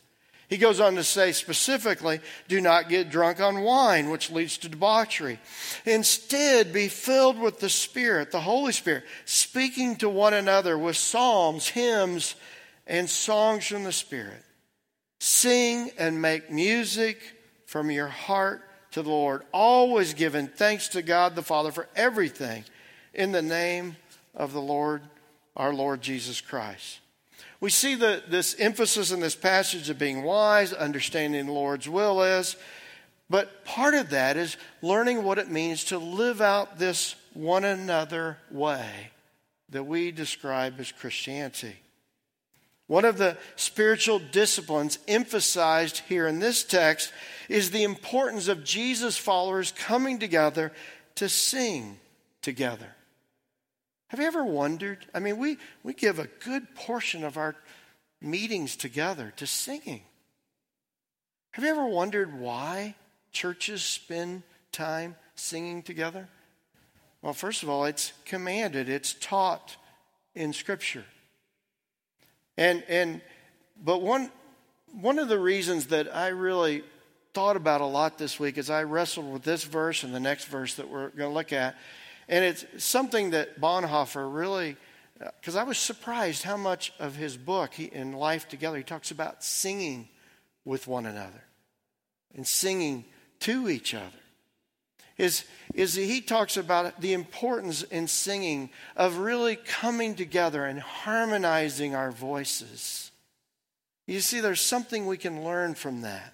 He 0.49 0.57
goes 0.57 0.79
on 0.79 0.95
to 0.95 1.03
say 1.03 1.31
specifically, 1.31 2.19
do 2.47 2.59
not 2.59 2.89
get 2.89 3.12
drunk 3.12 3.39
on 3.39 3.62
wine, 3.62 4.09
which 4.09 4.31
leads 4.31 4.57
to 4.59 4.69
debauchery. 4.69 5.39
Instead, 5.85 6.73
be 6.73 6.88
filled 6.88 7.39
with 7.39 7.59
the 7.59 7.69
Spirit, 7.69 8.31
the 8.31 8.41
Holy 8.41 8.73
Spirit, 8.73 9.03
speaking 9.25 9.95
to 9.97 10.09
one 10.09 10.33
another 10.33 10.75
with 10.75 10.97
psalms, 10.97 11.67
hymns, 11.67 12.33
and 12.88 13.07
songs 13.07 13.67
from 13.67 13.83
the 13.83 13.91
Spirit. 13.91 14.43
Sing 15.19 15.91
and 15.99 16.19
make 16.19 16.51
music 16.51 17.19
from 17.67 17.91
your 17.91 18.07
heart 18.07 18.63
to 18.91 19.03
the 19.03 19.09
Lord, 19.09 19.43
always 19.53 20.15
giving 20.15 20.47
thanks 20.47 20.88
to 20.89 21.03
God 21.03 21.35
the 21.35 21.43
Father 21.43 21.71
for 21.71 21.88
everything 21.95 22.63
in 23.13 23.31
the 23.31 23.43
name 23.43 23.97
of 24.33 24.51
the 24.53 24.62
Lord, 24.62 25.03
our 25.55 25.73
Lord 25.73 26.01
Jesus 26.01 26.41
Christ. 26.41 27.01
We 27.62 27.69
see 27.69 27.95
the, 27.95 28.24
this 28.28 28.56
emphasis 28.58 29.12
in 29.12 29.19
this 29.19 29.36
passage 29.36 29.89
of 29.89 30.00
being 30.00 30.24
wise, 30.24 30.72
understanding 30.72 31.45
the 31.45 31.52
Lord's 31.52 31.89
will 31.89 32.24
is, 32.24 32.56
but 33.30 33.65
part 33.65 33.93
of 33.93 34.10
that 34.12 34.38
is 34.38 34.58
learning 34.82 35.24
what 35.24 35.38
it 35.38 35.50
means 35.50 35.86
to 35.86 35.98
live 35.98 36.41
out 36.41 36.80
this 36.80 37.15
one 37.34 37.63
another 37.63 38.38
way 38.50 39.12
that 39.69 39.84
we 39.84 40.12
describe 40.12 40.80
as 40.80 40.91
Christianity. 40.91 41.76
One 42.88 43.06
of 43.06 43.19
the 43.19 43.38
spiritual 43.56 44.17
disciplines 44.17 44.98
emphasized 45.08 46.00
here 46.10 46.28
in 46.28 46.39
this 46.39 46.63
text 46.63 47.13
is 47.48 47.69
the 47.69 47.84
importance 47.84 48.48
of 48.48 48.63
Jesus' 48.63 49.15
followers 49.15 49.72
coming 49.74 50.17
together 50.17 50.72
to 51.15 51.30
sing 51.30 52.00
together. 52.41 52.95
Have 54.10 54.19
you 54.19 54.26
ever 54.26 54.43
wondered? 54.43 55.06
I 55.13 55.19
mean, 55.19 55.38
we, 55.38 55.58
we 55.84 55.93
give 55.93 56.19
a 56.19 56.28
good 56.43 56.76
portion 56.76 57.24
of 57.24 57.38
our 57.38 57.56
meetings 58.22 58.76
together 58.76 59.34
to 59.38 59.48
singing. 59.48 60.02
Have 61.52 61.63
you 61.63 61.69
ever 61.69 61.86
wondered 61.86 62.38
why 62.39 62.95
churches 63.32 63.84
spend 63.84 64.43
time 64.72 65.15
singing 65.36 65.84
together? 65.84 66.28
Well, 67.22 67.34
first 67.34 67.63
of 67.63 67.69
all, 67.69 67.86
it's 67.86 68.13
commanded, 68.26 68.89
it's 68.89 69.13
taught 69.13 69.76
in 70.36 70.54
Scripture. 70.54 71.06
And, 72.58 72.84
and, 72.88 73.22
but 73.84 74.02
one, 74.02 74.32
one 74.93 75.19
of 75.19 75.28
the 75.28 75.39
reasons 75.39 75.88
that 75.88 76.13
I 76.13 76.30
really 76.30 76.84
thought 77.34 77.56
about 77.56 77.82
a 77.82 77.86
lot 77.86 78.17
this 78.17 78.39
week 78.39 78.58
is 78.58 78.69
I 78.69 78.84
wrestled 78.84 79.32
with 79.32 79.43
this 79.43 79.63
verse 79.63 80.04
and 80.04 80.15
the 80.15 80.19
next 80.19 80.45
verse 80.45 80.76
that 80.76 80.89
we're 80.89 81.10
going 81.10 81.30
to 81.30 81.36
look 81.36 81.54
at. 81.54 81.76
And 82.30 82.46
it's 82.46 82.63
something 82.78 83.32
that 83.32 83.60
Bonhoeffer 83.60 84.32
really, 84.32 84.78
uh, 85.20 85.30
because 85.42 85.56
I 85.56 85.63
was 85.63 85.80
surprised 85.80 86.44
how 86.44 86.58
much 86.58 86.94
of 87.00 87.15
his 87.15 87.36
book 87.36 87.74
he, 87.74 87.86
in 87.86 88.13
Life 88.13 88.48
Together, 88.48 88.78
he 88.78 88.84
talks 88.84 89.10
about 89.10 89.44
singing 89.44 90.08
with 90.63 90.88
one 90.88 91.08
another 91.08 91.44
and 92.36 92.46
singing 92.48 93.04
to 93.39 93.68
each 93.68 93.96
other. 93.96 94.06
is, 95.18 95.44
is 95.74 95.96
he 95.96 96.22
talks 96.22 96.56
about 96.56 97.02
the 97.02 97.13
importance 97.13 97.82
in 97.84 98.08
singing 98.08 98.70
of 98.96 99.18
really 99.18 99.56
coming 99.56 100.13
together 100.13 100.65
and 100.65 100.80
harmonizing 100.80 101.96
our 101.96 102.12
voices. 102.12 103.12
You 104.06 104.20
see, 104.20 104.39
there's 104.39 104.62
something 104.62 105.06
we 105.06 105.18
can 105.18 105.44
learn 105.44 105.74
from 105.74 106.02
that 106.02 106.34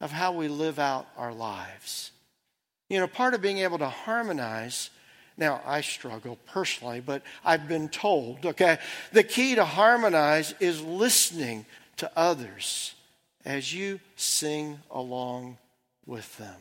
of 0.00 0.10
how 0.10 0.32
we 0.32 0.48
live 0.48 0.78
out 0.78 1.06
our 1.16 1.32
lives. 1.32 2.10
You 2.90 3.00
know, 3.00 3.06
part 3.06 3.34
of 3.34 3.40
being 3.40 3.58
able 3.58 3.78
to 3.78 3.88
harmonize, 3.88 4.90
now 5.36 5.60
I 5.64 5.80
struggle 5.80 6.38
personally, 6.46 7.00
but 7.00 7.22
I've 7.44 7.68
been 7.68 7.88
told, 7.88 8.44
okay, 8.44 8.78
the 9.12 9.22
key 9.22 9.54
to 9.54 9.64
harmonize 9.64 10.54
is 10.60 10.82
listening 10.82 11.66
to 11.96 12.10
others 12.16 12.94
as 13.44 13.74
you 13.74 14.00
sing 14.16 14.78
along 14.90 15.58
with 16.06 16.36
them. 16.38 16.56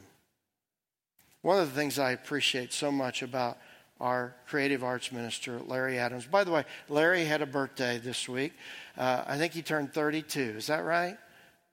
One 1.42 1.60
of 1.60 1.68
the 1.68 1.76
things 1.76 1.98
I 1.98 2.12
appreciate 2.12 2.72
so 2.72 2.92
much 2.92 3.22
about 3.24 3.58
our 4.00 4.36
creative 4.48 4.84
arts 4.84 5.12
minister, 5.12 5.60
Larry 5.60 6.00
Adams. 6.00 6.26
By 6.26 6.44
the 6.44 6.52
way, 6.52 6.66
Larry 6.90 7.26
had 7.26 7.42
a 7.42 7.46
birthday 7.46 8.00
this 8.00 8.28
week. 8.28 8.54
Uh, 8.98 9.24
I 9.28 9.38
think 9.38 9.54
he 9.54 9.62
turned 9.62 9.94
32. 9.94 10.40
Is 10.58 10.68
that 10.68 10.84
right? 10.84 11.18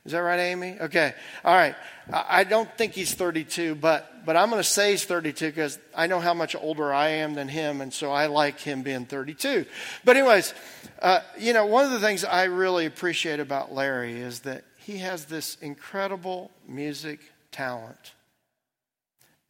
Is 0.05 0.13
that 0.13 0.21
right, 0.21 0.41
Amy? 0.41 0.77
Okay. 0.81 1.13
All 1.45 1.55
right. 1.55 1.75
I 2.11 2.45
don't 2.45 2.71
think 2.79 2.95
he's 2.95 3.13
32, 3.13 3.75
but, 3.75 4.25
but 4.25 4.37
I'm 4.37 4.49
going 4.49 4.63
to 4.63 4.69
say 4.69 4.93
he's 4.93 5.05
32 5.05 5.49
because 5.49 5.79
I 5.95 6.07
know 6.07 6.21
how 6.21 6.33
much 6.33 6.57
older 6.57 6.93
I 6.93 7.09
am 7.09 7.35
than 7.35 7.49
him, 7.49 7.83
and 7.83 7.93
so 7.93 8.11
I 8.11 8.27
like 8.27 8.59
him 8.59 8.83
being 8.83 9.05
32. 9.05 9.67
But, 10.05 10.17
anyways, 10.17 10.55
uh, 11.03 11.21
you 11.39 11.53
know, 11.53 11.67
one 11.67 11.85
of 11.85 11.91
the 11.91 12.01
things 12.01 12.25
I 12.25 12.45
really 12.45 12.87
appreciate 12.87 13.41
about 13.41 13.75
Larry 13.75 14.19
is 14.19 14.41
that 14.41 14.65
he 14.79 14.99
has 14.99 15.27
this 15.27 15.59
incredible 15.61 16.51
music 16.67 17.21
talent. 17.53 18.15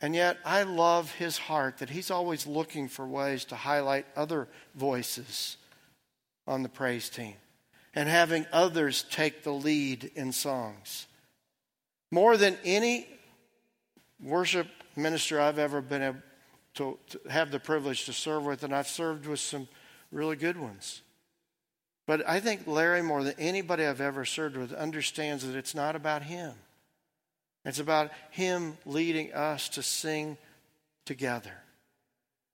And 0.00 0.16
yet, 0.16 0.38
I 0.44 0.64
love 0.64 1.12
his 1.12 1.38
heart 1.38 1.78
that 1.78 1.90
he's 1.90 2.10
always 2.10 2.46
looking 2.46 2.88
for 2.88 3.06
ways 3.06 3.44
to 3.46 3.54
highlight 3.54 4.06
other 4.16 4.48
voices 4.74 5.56
on 6.48 6.64
the 6.64 6.68
praise 6.68 7.08
team 7.08 7.34
and 7.98 8.08
having 8.08 8.46
others 8.52 9.04
take 9.10 9.42
the 9.42 9.50
lead 9.50 10.12
in 10.14 10.30
songs. 10.30 11.08
More 12.12 12.36
than 12.36 12.56
any 12.64 13.08
worship 14.22 14.68
minister 14.94 15.40
I've 15.40 15.58
ever 15.58 15.80
been 15.80 16.02
able 16.02 16.18
to, 16.74 16.96
to, 17.08 17.20
have 17.28 17.50
the 17.50 17.58
privilege 17.58 18.04
to 18.04 18.12
serve 18.12 18.44
with, 18.44 18.62
and 18.62 18.72
I've 18.72 18.86
served 18.86 19.26
with 19.26 19.40
some 19.40 19.66
really 20.12 20.36
good 20.36 20.56
ones. 20.56 21.02
But 22.06 22.22
I 22.28 22.38
think 22.38 22.68
Larry, 22.68 23.02
more 23.02 23.24
than 23.24 23.34
anybody 23.36 23.84
I've 23.84 24.00
ever 24.00 24.24
served 24.24 24.56
with, 24.56 24.72
understands 24.72 25.44
that 25.44 25.56
it's 25.56 25.74
not 25.74 25.96
about 25.96 26.22
him. 26.22 26.52
It's 27.64 27.80
about 27.80 28.12
him 28.30 28.78
leading 28.86 29.32
us 29.32 29.70
to 29.70 29.82
sing 29.82 30.38
together. 31.04 31.64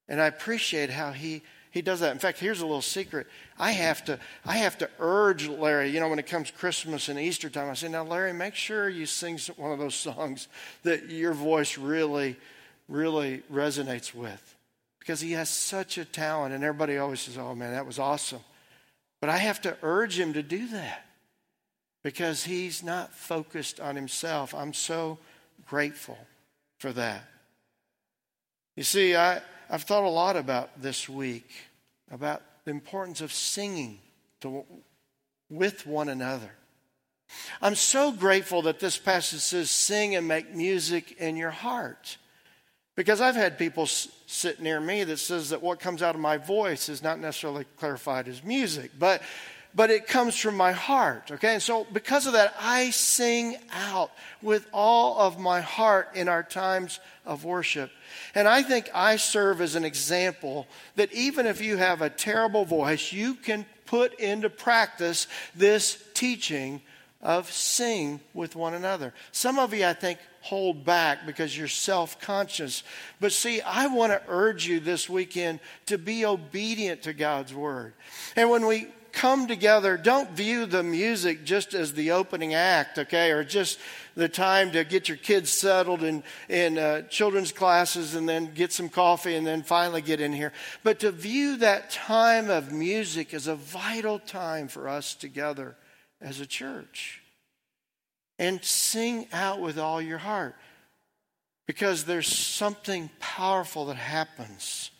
And 0.09 0.23
I 0.23 0.27
appreciate 0.27 0.89
how 0.89 1.13
he 1.13 1.43
he 1.75 1.83
does 1.83 1.99
that. 2.01 2.13
In 2.13 2.21
fact, 2.21 2.39
here's 2.39 2.61
a 2.61 2.67
little 2.67 2.81
secret. 2.81 3.27
I 3.59 3.73
have 3.73 4.05
to 4.05 4.21
I 4.47 4.59
have 4.59 4.79
to 4.79 4.89
urge 5.01 5.49
Larry, 5.49 5.91
you 5.91 5.99
know, 5.99 6.09
when 6.09 6.21
it 6.21 6.27
comes 6.29 6.53
Christmas 6.53 7.09
and 7.09 7.19
Easter 7.19 7.51
time, 7.51 7.69
I 7.69 7.75
say, 7.75 7.89
now 7.89 8.05
Larry, 8.05 8.33
make 8.33 8.55
sure 8.55 8.89
you 8.89 9.07
sing 9.07 9.41
one 9.57 9.73
of 9.73 9.81
those 9.81 9.97
songs 9.97 10.47
that 10.85 11.11
your 11.11 11.33
voice 11.33 11.77
really, 11.77 12.37
really 12.89 13.43
resonates 13.53 14.15
with. 14.15 14.55
Because 15.01 15.21
he 15.21 15.33
has 15.33 15.51
such 15.51 15.99
a 15.99 16.05
talent, 16.05 16.55
and 16.55 16.63
everybody 16.63 16.97
always 16.97 17.23
says, 17.23 17.37
Oh 17.37 17.57
man, 17.57 17.73
that 17.73 17.87
was 17.87 17.99
awesome. 17.99 18.41
But 19.21 19.31
I 19.31 19.39
have 19.39 19.61
to 19.63 19.77
urge 19.83 20.17
him 20.17 20.35
to 20.35 20.45
do 20.45 20.69
that 20.69 21.05
because 22.05 22.45
he's 22.45 22.85
not 22.85 23.13
focused 23.13 23.81
on 23.81 23.97
himself. 23.97 24.55
I'm 24.55 24.75
so 24.75 25.19
grateful 25.67 26.19
for 26.79 26.93
that. 26.93 27.25
You 28.77 28.85
see, 28.85 29.17
I, 29.17 29.41
I've 29.70 29.83
thought 29.83 30.05
a 30.05 30.09
lot 30.09 30.37
about 30.37 30.81
this 30.81 31.09
week, 31.09 31.50
about 32.11 32.42
the 32.64 32.70
importance 32.70 33.20
of 33.20 33.33
singing 33.33 33.98
to, 34.40 34.64
with 35.50 35.87
one 35.87 36.09
another. 36.09 36.50
I'm 37.61 37.74
so 37.74 38.12
grateful 38.12 38.62
that 38.62 38.81
this 38.81 38.98
passage 38.98 39.40
says, 39.40 39.70
sing 39.70 40.14
and 40.14 40.29
make 40.29 40.55
music 40.55 41.12
in 41.12 41.37
your 41.37 41.50
heart. 41.50 42.18
Because 42.96 43.20
I've 43.20 43.35
had 43.35 43.59
people 43.59 43.87
sit 43.87 44.61
near 44.61 44.81
me 44.81 45.03
that 45.05 45.16
says 45.18 45.50
that 45.50 45.62
what 45.62 45.81
comes 45.81 46.00
out 46.00 46.14
of 46.14 46.20
my 46.20 46.37
voice 46.37 46.88
is 46.88 47.03
not 47.03 47.18
necessarily 47.18 47.64
clarified 47.77 48.29
as 48.29 48.44
music, 48.44 48.92
but 48.98 49.20
but 49.75 49.91
it 49.91 50.07
comes 50.07 50.37
from 50.37 50.57
my 50.57 50.73
heart. 50.73 51.31
Okay, 51.33 51.55
and 51.55 51.63
so 51.63 51.87
because 51.93 52.27
of 52.27 52.35
that, 52.35 52.55
I 52.61 52.91
sing 52.91 53.57
out 53.73 54.11
with 54.41 54.67
all 54.73 55.19
of 55.19 55.39
my 55.39 55.61
heart 55.61 56.11
in 56.15 56.29
our 56.29 56.43
times 56.43 57.01
of 57.27 57.45
worship. 57.45 57.91
And 58.35 58.47
I 58.47 58.63
think 58.63 58.89
I 58.95 59.17
serve 59.17 59.61
as 59.61 59.75
an 59.75 59.85
example 59.85 60.67
that 60.97 61.13
even 61.13 61.47
if 61.47 61.61
you 61.61 61.77
have 61.77 62.03
a 62.03 62.11
terrible 62.11 62.65
voice, 62.65 63.13
you 63.13 63.35
can 63.35 63.67
put 63.87 64.19
into 64.21 64.49
practice 64.51 65.27
this 65.55 66.03
teaching 66.15 66.81
of 67.21 67.51
sing 67.51 68.21
with 68.35 68.55
one 68.55 68.75
another. 68.75 69.15
Some 69.33 69.59
of 69.59 69.73
you, 69.73 69.87
I 69.87 69.95
think, 69.95 70.19
hold 70.43 70.85
back 70.85 71.25
because 71.25 71.57
you're 71.57 71.69
self 71.69 72.21
conscious. 72.21 72.83
But 73.19 73.33
see, 73.33 73.63
I 73.63 73.87
want 73.87 74.13
to 74.13 74.23
urge 74.29 74.67
you 74.67 74.79
this 74.79 75.09
weekend 75.09 75.61
to 75.87 75.97
be 75.97 76.27
obedient 76.27 77.03
to 77.03 77.15
God's 77.15 77.55
word. 77.55 77.95
And 78.37 78.51
when 78.51 78.67
we 78.67 78.89
come 79.14 79.46
together, 79.46 79.96
don't 79.96 80.31
view 80.31 80.66
the 80.66 80.83
music 80.83 81.44
just 81.44 81.72
as 81.72 81.94
the 81.94 82.11
opening 82.11 82.55
act, 82.55 82.98
okay, 82.98 83.31
or 83.31 83.44
just 83.44 83.79
the 84.14 84.29
time 84.29 84.72
to 84.72 84.85
get 84.85 85.09
your 85.09 85.16
kids 85.16 85.50
settled 85.50 86.03
in, 86.03 86.22
in 86.48 86.77
uh, 86.77 87.03
children's 87.03 87.53
classes 87.53 88.14
and 88.14 88.29
then 88.29 88.53
get 88.53 88.72
some 88.72 88.88
coffee 88.88 89.37
and 89.37 89.46
then 89.46 89.62
finally 89.62 90.03
get 90.03 90.20
in 90.20 90.33
here. 90.33 90.53
But 90.83 91.00
to 91.00 91.11
view 91.11 91.57
that 91.59 91.90
time 91.90 92.50
of 92.50 92.72
music 92.72 93.33
as 93.33 93.46
a 93.46 93.55
vital 93.55 94.18
time 94.18 94.68
for 94.68 94.88
us 94.88 95.14
together 95.14 95.77
as 96.20 96.40
a 96.40 96.46
church. 96.46 97.22
And 98.38 98.64
sing 98.64 99.29
out 99.33 99.61
with 99.61 99.79
all 99.79 100.03
your 100.03 100.18
heart 100.18 100.57
because 101.66 102.05
there's 102.05 102.27
something 102.27 103.09
powerful 103.20 103.87
that 103.87 103.96
happens 103.96 104.90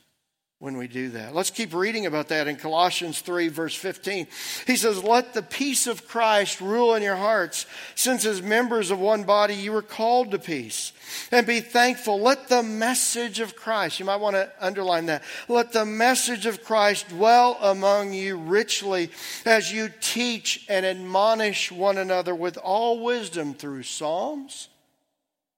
when 0.61 0.77
we 0.79 0.87
do 0.87 1.11
that. 1.11 1.35
Let's 1.35 1.51
keep 1.51 1.75
reading 1.75 2.07
about 2.07 2.29
that 2.29 2.49
in 2.49 2.57
Colossians 2.57 3.21
3, 3.21 3.49
verse 3.49 3.75
15. 3.75 4.27
He 4.67 4.77
says, 4.77 5.03
Let 5.03 5.35
the 5.35 5.43
peace 5.43 5.87
of 5.87 6.09
Christ 6.09 6.61
rule 6.61 6.95
in 6.95 7.03
your 7.03 7.17
hearts, 7.17 7.67
since 7.95 8.25
as 8.25 8.41
members 8.41 8.91
of 8.91 8.99
one 8.99 9.25
body 9.25 9.55
you 9.55 9.73
were 9.73 9.83
called 9.83 10.31
to 10.31 10.39
peace. 10.39 10.93
And 11.31 11.47
be 11.47 11.61
thankful. 11.61 12.21
Let 12.21 12.49
the 12.49 12.63
message 12.63 13.41
of 13.41 13.57
Christ, 13.57 13.99
you 13.99 14.07
might 14.07 14.21
want 14.21 14.37
to 14.37 14.51
underline 14.61 15.07
that, 15.07 15.23
let 15.49 15.73
the 15.73 15.85
message 15.85 16.47
of 16.47 16.65
Christ 16.65 17.09
dwell 17.09 17.59
among 17.61 18.13
you 18.15 18.39
richly 18.39 19.11
as 19.45 19.73
you 19.73 19.91
teach 20.01 20.65
and 20.69 20.87
admonish 20.87 21.73
one 21.73 21.99
another 21.99 22.35
with 22.35 22.57
all 22.59 23.03
wisdom 23.05 23.55
through 23.55 23.83
psalms, 23.83 24.69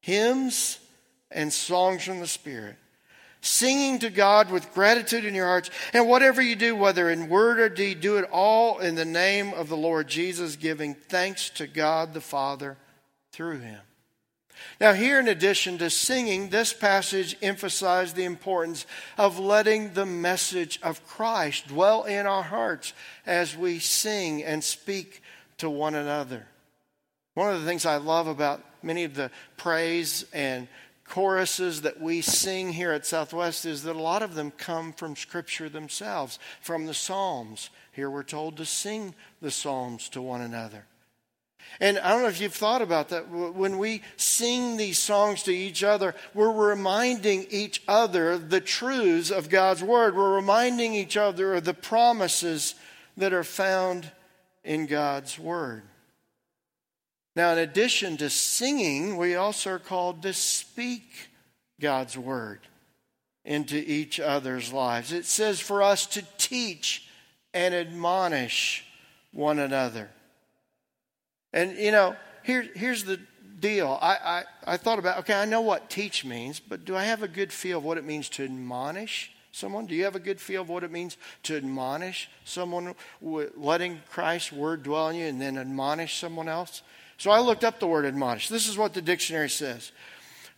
hymns, 0.01 0.79
and 1.31 1.53
songs 1.53 2.03
from 2.03 2.19
the 2.21 2.27
Spirit 2.27 2.77
singing 3.47 3.99
to 4.01 4.11
God 4.11 4.51
with 4.51 4.75
gratitude 4.75 5.25
in 5.25 5.35
your 5.35 5.47
hearts. 5.47 5.71
And 5.93 6.09
whatever 6.09 6.43
you 6.43 6.57
do, 6.57 6.77
whether 6.77 7.11
in 7.11 7.29
word 7.29 7.61
or 7.61 7.69
deed, 7.69 8.01
do 8.01 8.17
it 8.17 8.29
all 8.31 8.79
in 8.79 8.95
the 8.95 9.05
name 9.05 9.55
of 9.55 9.69
the 9.69 9.77
Lord 9.77 10.09
Jesus, 10.09 10.57
giving 10.57 10.95
thanks 10.95 11.51
to 11.51 11.67
God 11.67 12.15
the 12.15 12.21
Father 12.21 12.77
through 13.33 13.61
him. 13.61 13.81
Now, 14.81 14.93
here, 14.93 15.19
in 15.21 15.29
addition 15.29 15.79
to 15.79 15.91
singing, 15.91 16.49
this 16.49 16.73
passage 16.73 17.37
emphasized 17.41 18.17
the 18.17 18.25
importance 18.25 18.87
of 19.17 19.39
letting 19.39 19.93
the 19.93 20.07
message 20.07 20.79
of 20.83 21.07
Christ 21.07 21.69
dwell 21.69 22.05
in 22.05 22.27
our 22.27 22.43
hearts 22.43 22.93
as 23.27 23.57
we 23.57 23.79
sing 23.79 24.43
and 24.43 24.63
speak 24.63 25.23
to 25.59 25.71
one 25.71 25.95
another. 25.95 26.47
One 27.35 27.55
of 27.55 27.61
the 27.61 27.67
things 27.67 27.87
I 27.87 27.97
love 27.97 28.27
about 28.27 28.63
many 28.83 29.05
of 29.05 29.15
the 29.15 29.31
praise 29.57 30.25
and 30.33 30.69
choruses 31.09 31.83
that 31.83 32.01
we 32.01 32.21
sing 32.21 32.73
here 32.73 32.93
at 32.93 33.07
Southwest 33.07 33.65
is 33.65 33.83
that 33.85 33.97
a 33.97 34.03
lot 34.03 34.23
of 34.23 34.35
them 34.35 34.51
come 34.51 34.93
from 34.93 35.17
Scripture 35.17 35.69
themselves, 35.69 36.39
from 36.61 36.87
the 36.87 36.95
Psalms. 36.95 37.71
Here 37.93 38.11
we're 38.11 38.23
told 38.23 38.57
to 38.57 38.65
sing 38.65 39.15
the 39.41 39.51
Psalms 39.51 40.09
to 40.11 40.23
one 40.23 40.41
another. 40.41 40.85
And 41.81 41.99
I 41.99 42.11
don't 42.11 42.23
know 42.23 42.29
if 42.29 42.41
you've 42.41 42.55
thought 42.55 42.83
about 42.83 43.09
that. 43.11 43.29
When 43.29 43.79
we 43.79 44.03
sing 44.17 44.77
these 44.77 44.99
songs 44.99 45.43
to 45.45 45.53
each 45.53 45.83
other, 45.83 46.15
we're 46.33 46.53
reminding 46.53 47.47
each 47.51 47.83
other 47.87 48.39
the 48.39 48.61
truths 48.61 49.31
of 49.31 49.49
God's 49.49 49.83
Word. 49.83 50.17
We're 50.17 50.37
reminding 50.37 50.95
each 50.95 51.17
other 51.17 51.55
of 51.55 51.65
the 51.65 51.75
promises 51.75 52.75
that 53.17 53.33
are 53.33 53.45
found 53.45 54.11
in 54.65 54.87
God's 54.87 55.39
Word. 55.39 55.83
Now, 57.37 57.53
in 57.53 57.59
addition 57.59 58.17
to 58.17 58.31
singing, 58.31 59.17
we 59.17 59.37
also 59.37 59.73
are 59.73 59.79
called 59.79 60.23
to 60.23 60.33
speak 60.33 61.29
God's 61.81 62.19
word 62.19 62.61
into 63.45 63.77
each 63.77 64.19
other's 64.19 64.73
lives. 64.73 65.13
It 65.13 65.27
says 65.27 65.61
for 65.61 65.83
us 65.83 66.07
to 66.07 66.25
teach 66.39 67.07
and 67.55 67.75
admonish 67.75 68.85
one 69.33 69.61
another. 69.61 70.11
And, 71.53 71.77
you 71.77 71.93
know, 71.93 72.17
here, 72.43 72.67
here's 72.75 73.05
the, 73.05 73.21
deal. 73.61 73.99
I, 74.01 74.15
I, 74.15 74.45
I 74.67 74.77
thought 74.77 74.99
about, 74.99 75.19
okay, 75.19 75.35
I 75.35 75.45
know 75.45 75.61
what 75.61 75.91
teach 75.91 76.25
means, 76.25 76.61
but 76.61 76.85
do 76.85 76.97
I 76.97 77.05
have 77.05 77.23
a 77.23 77.29
good 77.29 77.53
feel 77.53 77.79
of 77.79 77.85
what 77.85 77.99
it 77.99 78.05
means 78.05 78.29
to 78.31 78.45
admonish 78.45 79.33
someone? 79.53 79.87
Do 79.87 79.95
you 79.95 80.05
have 80.05 80.17
a 80.17 80.21
good 80.21 80.41
feel 80.41 80.63
of 80.63 80.69
what 80.69 80.85
it 80.85 80.91
means 80.91 81.17
to 81.45 81.57
admonish 81.57 82.29
someone, 82.45 82.95
letting 83.21 84.03
Christ's 84.11 84.53
word 84.53 84.83
dwell 84.83 85.09
in 85.09 85.17
you 85.17 85.27
and 85.27 85.41
then 85.41 85.59
admonish 85.59 86.19
someone 86.19 86.49
else? 86.49 86.83
So 87.19 87.31
I 87.31 87.41
looked 87.41 87.65
up 87.65 87.81
the 87.81 87.87
word 87.87 88.05
admonish. 88.05 88.49
This 88.49 88.69
is 88.69 88.77
what 88.77 88.95
the 88.95 89.03
dictionary 89.03 89.49
says. 89.49 89.93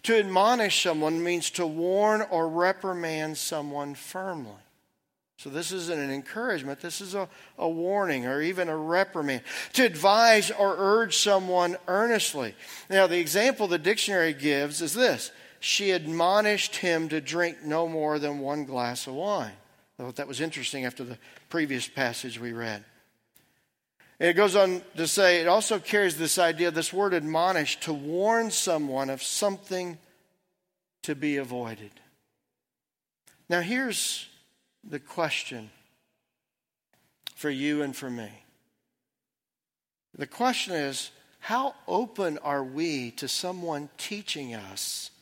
To 0.05 0.18
admonish 0.18 0.83
someone 0.83 1.23
means 1.23 1.51
to 1.51 1.66
warn 1.66 2.23
or 2.23 2.49
reprimand 2.49 3.37
someone 3.37 3.94
firmly. 3.94 4.53
So 5.38 5.51
this 5.51 5.71
isn't 5.71 5.99
an 5.99 6.11
encouragement, 6.11 6.81
this 6.81 7.01
is 7.01 7.14
a, 7.14 7.29
a 7.59 7.68
warning 7.68 8.27
or 8.27 8.42
even 8.42 8.68
a 8.68 8.77
reprimand. 8.77 9.42
To 9.75 9.85
advise 9.85 10.51
or 10.51 10.75
urge 10.77 11.16
someone 11.16 11.77
earnestly. 11.87 12.57
Now, 12.90 13.07
the 13.07 13.21
example 13.21 13.68
the 13.68 13.79
dictionary 13.79 14.33
gives 14.33 14.83
is 14.83 14.94
this 14.94 15.31
She 15.61 15.92
admonished 15.92 16.77
him 16.77 17.09
to 17.11 17.21
drink 17.21 17.62
no 17.64 17.88
more 17.88 18.18
than 18.18 18.40
one 18.40 18.64
glass 18.64 19.07
of 19.07 19.14
wine. 19.14 19.53
I 19.99 20.03
thought 20.03 20.16
that 20.16 20.29
was 20.29 20.40
interesting 20.40 20.85
after 20.85 21.05
the 21.05 21.18
previous 21.49 21.87
passage 21.87 22.40
we 22.40 22.53
read. 22.53 22.85
And 24.20 24.28
it 24.28 24.35
goes 24.35 24.57
on 24.57 24.83
to 24.96 25.07
say 25.07 25.40
it 25.40 25.48
also 25.48 25.78
carries 25.78 26.18
this 26.18 26.38
idea, 26.38 26.70
this 26.70 26.92
word 26.92 27.14
admonish, 27.14 27.78
to 27.81 27.92
warn 27.92 28.50
someone 28.50 29.11
of 29.11 29.22
something 29.22 29.98
to 31.02 31.14
be 31.14 31.37
avoided. 31.37 31.92
Now, 33.48 33.61
here's 33.61 34.28
the 34.83 34.98
question 34.98 35.70
for 37.37 37.48
you 37.48 37.83
and 37.83 37.94
for 37.94 38.11
me. 38.11 38.28
The 40.16 40.26
question 40.26 40.74
is 40.74 41.12
how 41.38 41.74
open 41.87 42.38
are 42.38 42.64
we 42.64 43.12
to 43.12 43.28
someone 43.28 43.88
teaching 43.96 44.54
us 44.54 45.12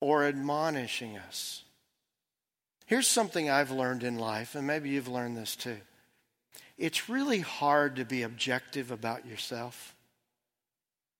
or 0.00 0.24
admonishing 0.24 1.16
us? 1.16 1.62
Here's 2.86 3.06
something 3.06 3.48
I've 3.48 3.70
learned 3.70 4.02
in 4.02 4.18
life, 4.18 4.56
and 4.56 4.66
maybe 4.66 4.90
you've 4.90 5.06
learned 5.06 5.36
this 5.36 5.54
too. 5.54 5.76
It's 6.80 7.10
really 7.10 7.40
hard 7.40 7.96
to 7.96 8.06
be 8.06 8.22
objective 8.22 8.90
about 8.90 9.26
yourself. 9.26 9.94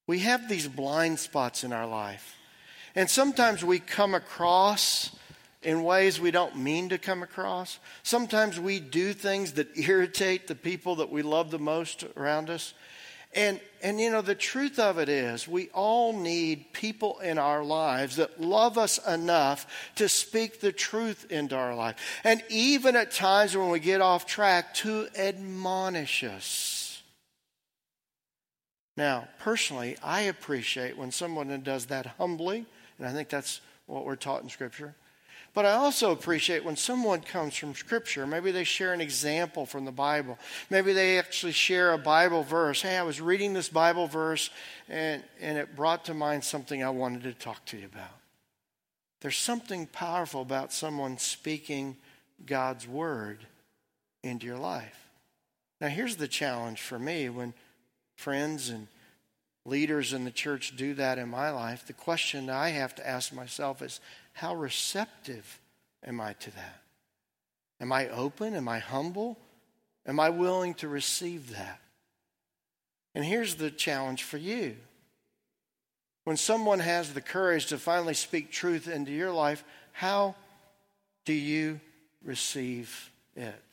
We 0.07 0.21
have 0.21 0.49
these 0.49 0.67
blind 0.67 1.19
spots 1.19 1.65
in 1.65 1.73
our 1.73 1.87
life. 1.87 2.37
And 2.95 3.11
sometimes 3.11 3.63
we 3.63 3.79
come 3.79 4.15
across 4.15 5.15
in 5.63 5.85
ways 5.85 6.19
we 6.19 6.31
don't 6.31 6.57
mean 6.57 6.89
to 6.89 6.97
come 6.97 7.23
across. 7.23 7.79
Sometimes 8.03 8.59
we 8.59 8.81
do 8.81 9.13
things 9.13 9.53
that 9.53 9.77
irritate 9.79 10.49
the 10.49 10.55
people 10.55 10.97
that 10.97 11.13
we 11.13 11.21
love 11.21 11.51
the 11.51 11.59
most 11.59 12.05
around 12.17 12.49
us. 12.49 12.73
And, 13.33 13.61
and 13.81 14.01
you 14.01 14.11
know, 14.11 14.23
the 14.23 14.35
truth 14.35 14.81
of 14.81 14.99
it 14.99 15.09
is, 15.09 15.47
we 15.47 15.69
all 15.69 16.13
need 16.13 16.73
people 16.73 17.21
in 17.21 17.39
our 17.39 17.63
lives 17.63 18.17
that 18.17 18.41
love 18.41 18.77
us 18.77 18.99
enough 19.07 19.67
to 19.97 20.09
speak 20.09 20.61
the 20.61 20.73
truth 20.73 21.31
into 21.31 21.57
our 21.57 21.75
life. 21.75 21.97
And 22.25 22.43
even 22.49 22.97
at 22.97 23.13
times 23.13 23.57
when 23.57 23.71
we 23.71 23.79
get 23.79 24.01
off 24.01 24.27
track, 24.27 24.75
to 24.75 25.07
admonish 25.17 26.25
us. 26.25 27.03
Now, 28.97 29.29
personally, 29.39 29.97
I 30.03 30.23
appreciate 30.23 30.99
when 30.99 31.13
someone 31.13 31.61
does 31.63 31.87
that 31.87 32.07
humbly, 32.19 32.67
and 32.99 33.07
I 33.07 33.13
think 33.13 33.29
that's 33.29 33.61
what 33.87 34.05
we're 34.05 34.17
taught 34.17 34.43
in 34.43 34.49
Scripture. 34.49 34.95
But 35.53 35.67
I 35.67 35.73
also 35.73 36.13
appreciate 36.13 36.65
when 36.65 36.77
someone 36.77 37.23
comes 37.23 37.57
from 37.57 37.75
Scripture, 37.75 38.27
maybe 38.27 38.53
they 38.53 38.63
share 38.63 38.93
an 38.93 39.01
example 39.01 39.67
from 39.67 39.85
the 39.85 39.93
Bible. 39.93 40.39
Maybe 40.71 40.93
they 40.93 41.19
actually 41.19 41.53
share 41.53 41.93
a 41.93 41.99
Bible 41.99 42.45
verse. 42.45 42.83
Hey, 42.83 42.97
I 42.97 43.03
was 43.03 43.21
reading 43.21 43.53
this 43.53 43.69
Bible 43.69 44.07
verse 44.07 44.51
and, 44.89 45.25
and 45.41 45.59
it 45.59 45.75
brought 45.75 46.05
to 46.05 46.15
mind 46.15 46.45
something 46.45 46.85
I 46.85 46.91
wanted 46.91 47.25
to 47.25 47.33
talk 47.33 47.65
to 47.67 47.77
you 47.77 47.87
about. 47.87 48.17
There's 49.21 49.37
something 49.37 49.87
powerful 49.87 50.41
about 50.41 50.73
someone 50.73 51.19
speaking 51.19 51.97
God's 52.47 52.87
word 52.87 53.45
into 54.23 54.47
your 54.47 54.57
life. 54.57 55.09
Now, 55.81 55.89
here's 55.89 56.17
the 56.17 56.29
challenge 56.29 56.81
for 56.81 56.99
me 56.99 57.29
when 57.29 57.55
friends 58.17 58.69
and 58.69 58.87
leaders 59.71 60.13
in 60.13 60.25
the 60.25 60.31
church 60.31 60.77
do 60.77 60.93
that 60.95 61.17
in 61.17 61.29
my 61.29 61.51
life. 61.51 61.87
The 61.87 61.93
question 61.93 62.51
I 62.51 62.71
have 62.71 62.95
to 62.97 63.09
ask 63.09 63.33
myself 63.33 63.81
is 63.81 64.01
how 64.33 64.55
receptive 64.55 65.61
am 66.05 66.21
I 66.21 66.35
to 66.35 66.51
that? 66.51 66.83
Am 67.81 67.93
I 67.93 68.09
open? 68.09 68.55
Am 68.55 68.69
I 68.69 68.81
humble? 68.81 69.39
Am 70.07 70.21
I 70.21 70.29
willing 70.31 70.75
to 70.75 70.89
receive 70.89 71.55
that? 71.57 71.81
And 73.15 73.25
here's 73.25 73.55
the 73.55 73.71
challenge 73.71 74.25
for 74.25 74.37
you. 74.37 74.77
When 76.25 76.37
someone 76.37 76.81
has 76.81 77.13
the 77.13 77.21
courage 77.21 77.67
to 77.67 77.79
finally 77.79 78.15
speak 78.15 78.51
truth 78.51 78.89
into 78.89 79.13
your 79.13 79.33
life, 79.33 79.65
how 79.93 80.35
do 81.25 81.33
you 81.33 81.81
receive 82.25 83.11
it? 83.35 83.65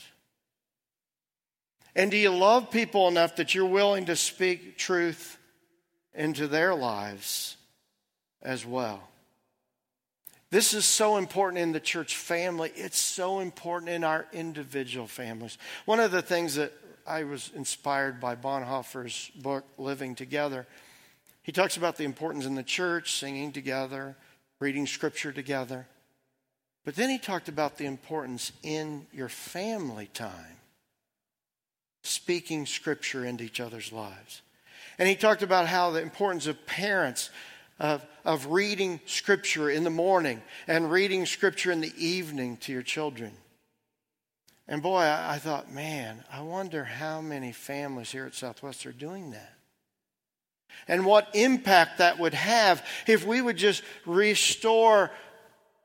And 1.95 2.11
do 2.11 2.17
you 2.17 2.29
love 2.29 2.71
people 2.71 3.07
enough 3.07 3.37
that 3.37 3.55
you're 3.55 3.65
willing 3.65 4.05
to 4.05 4.15
speak 4.15 4.77
truth 4.77 5.37
into 6.17 6.47
their 6.47 6.75
lives 6.75 7.55
as 8.41 8.65
well? 8.65 9.07
This 10.49 10.73
is 10.73 10.85
so 10.85 11.17
important 11.17 11.61
in 11.61 11.71
the 11.73 11.79
church 11.79 12.15
family. 12.15 12.71
It's 12.75 12.99
so 12.99 13.39
important 13.39 13.91
in 13.91 14.03
our 14.03 14.25
individual 14.31 15.07
families. 15.07 15.57
One 15.85 15.99
of 15.99 16.11
the 16.11 16.21
things 16.21 16.55
that 16.55 16.73
I 17.05 17.23
was 17.23 17.51
inspired 17.55 18.19
by 18.19 18.35
Bonhoeffer's 18.35 19.29
book, 19.35 19.65
Living 19.77 20.15
Together, 20.15 20.65
he 21.43 21.51
talks 21.51 21.77
about 21.77 21.97
the 21.97 22.03
importance 22.03 22.45
in 22.45 22.55
the 22.55 22.63
church, 22.63 23.13
singing 23.13 23.51
together, 23.51 24.15
reading 24.59 24.87
scripture 24.87 25.31
together. 25.31 25.87
But 26.83 26.95
then 26.95 27.09
he 27.09 27.17
talked 27.17 27.49
about 27.49 27.77
the 27.77 27.85
importance 27.85 28.53
in 28.63 29.05
your 29.11 29.29
family 29.29 30.09
time, 30.13 30.57
speaking 32.03 32.65
scripture 32.65 33.25
into 33.25 33.43
each 33.43 33.59
other's 33.59 33.91
lives. 33.91 34.41
And 34.99 35.07
he 35.07 35.15
talked 35.15 35.43
about 35.43 35.67
how 35.67 35.91
the 35.91 36.01
importance 36.01 36.47
of 36.47 36.65
parents 36.65 37.29
of, 37.79 38.05
of 38.25 38.47
reading 38.47 38.99
Scripture 39.05 39.69
in 39.69 39.83
the 39.83 39.89
morning 39.89 40.41
and 40.67 40.91
reading 40.91 41.25
Scripture 41.25 41.71
in 41.71 41.81
the 41.81 41.93
evening 41.97 42.57
to 42.57 42.71
your 42.71 42.81
children. 42.81 43.33
And 44.67 44.81
boy, 44.81 44.99
I, 44.99 45.35
I 45.35 45.37
thought, 45.37 45.71
man, 45.71 46.23
I 46.31 46.41
wonder 46.41 46.83
how 46.83 47.21
many 47.21 47.51
families 47.51 48.11
here 48.11 48.25
at 48.25 48.35
Southwest 48.35 48.85
are 48.85 48.91
doing 48.91 49.31
that. 49.31 49.53
And 50.87 51.05
what 51.05 51.29
impact 51.33 51.99
that 51.99 52.19
would 52.19 52.33
have 52.33 52.85
if 53.07 53.25
we 53.25 53.41
would 53.41 53.57
just 53.57 53.83
restore 54.05 55.11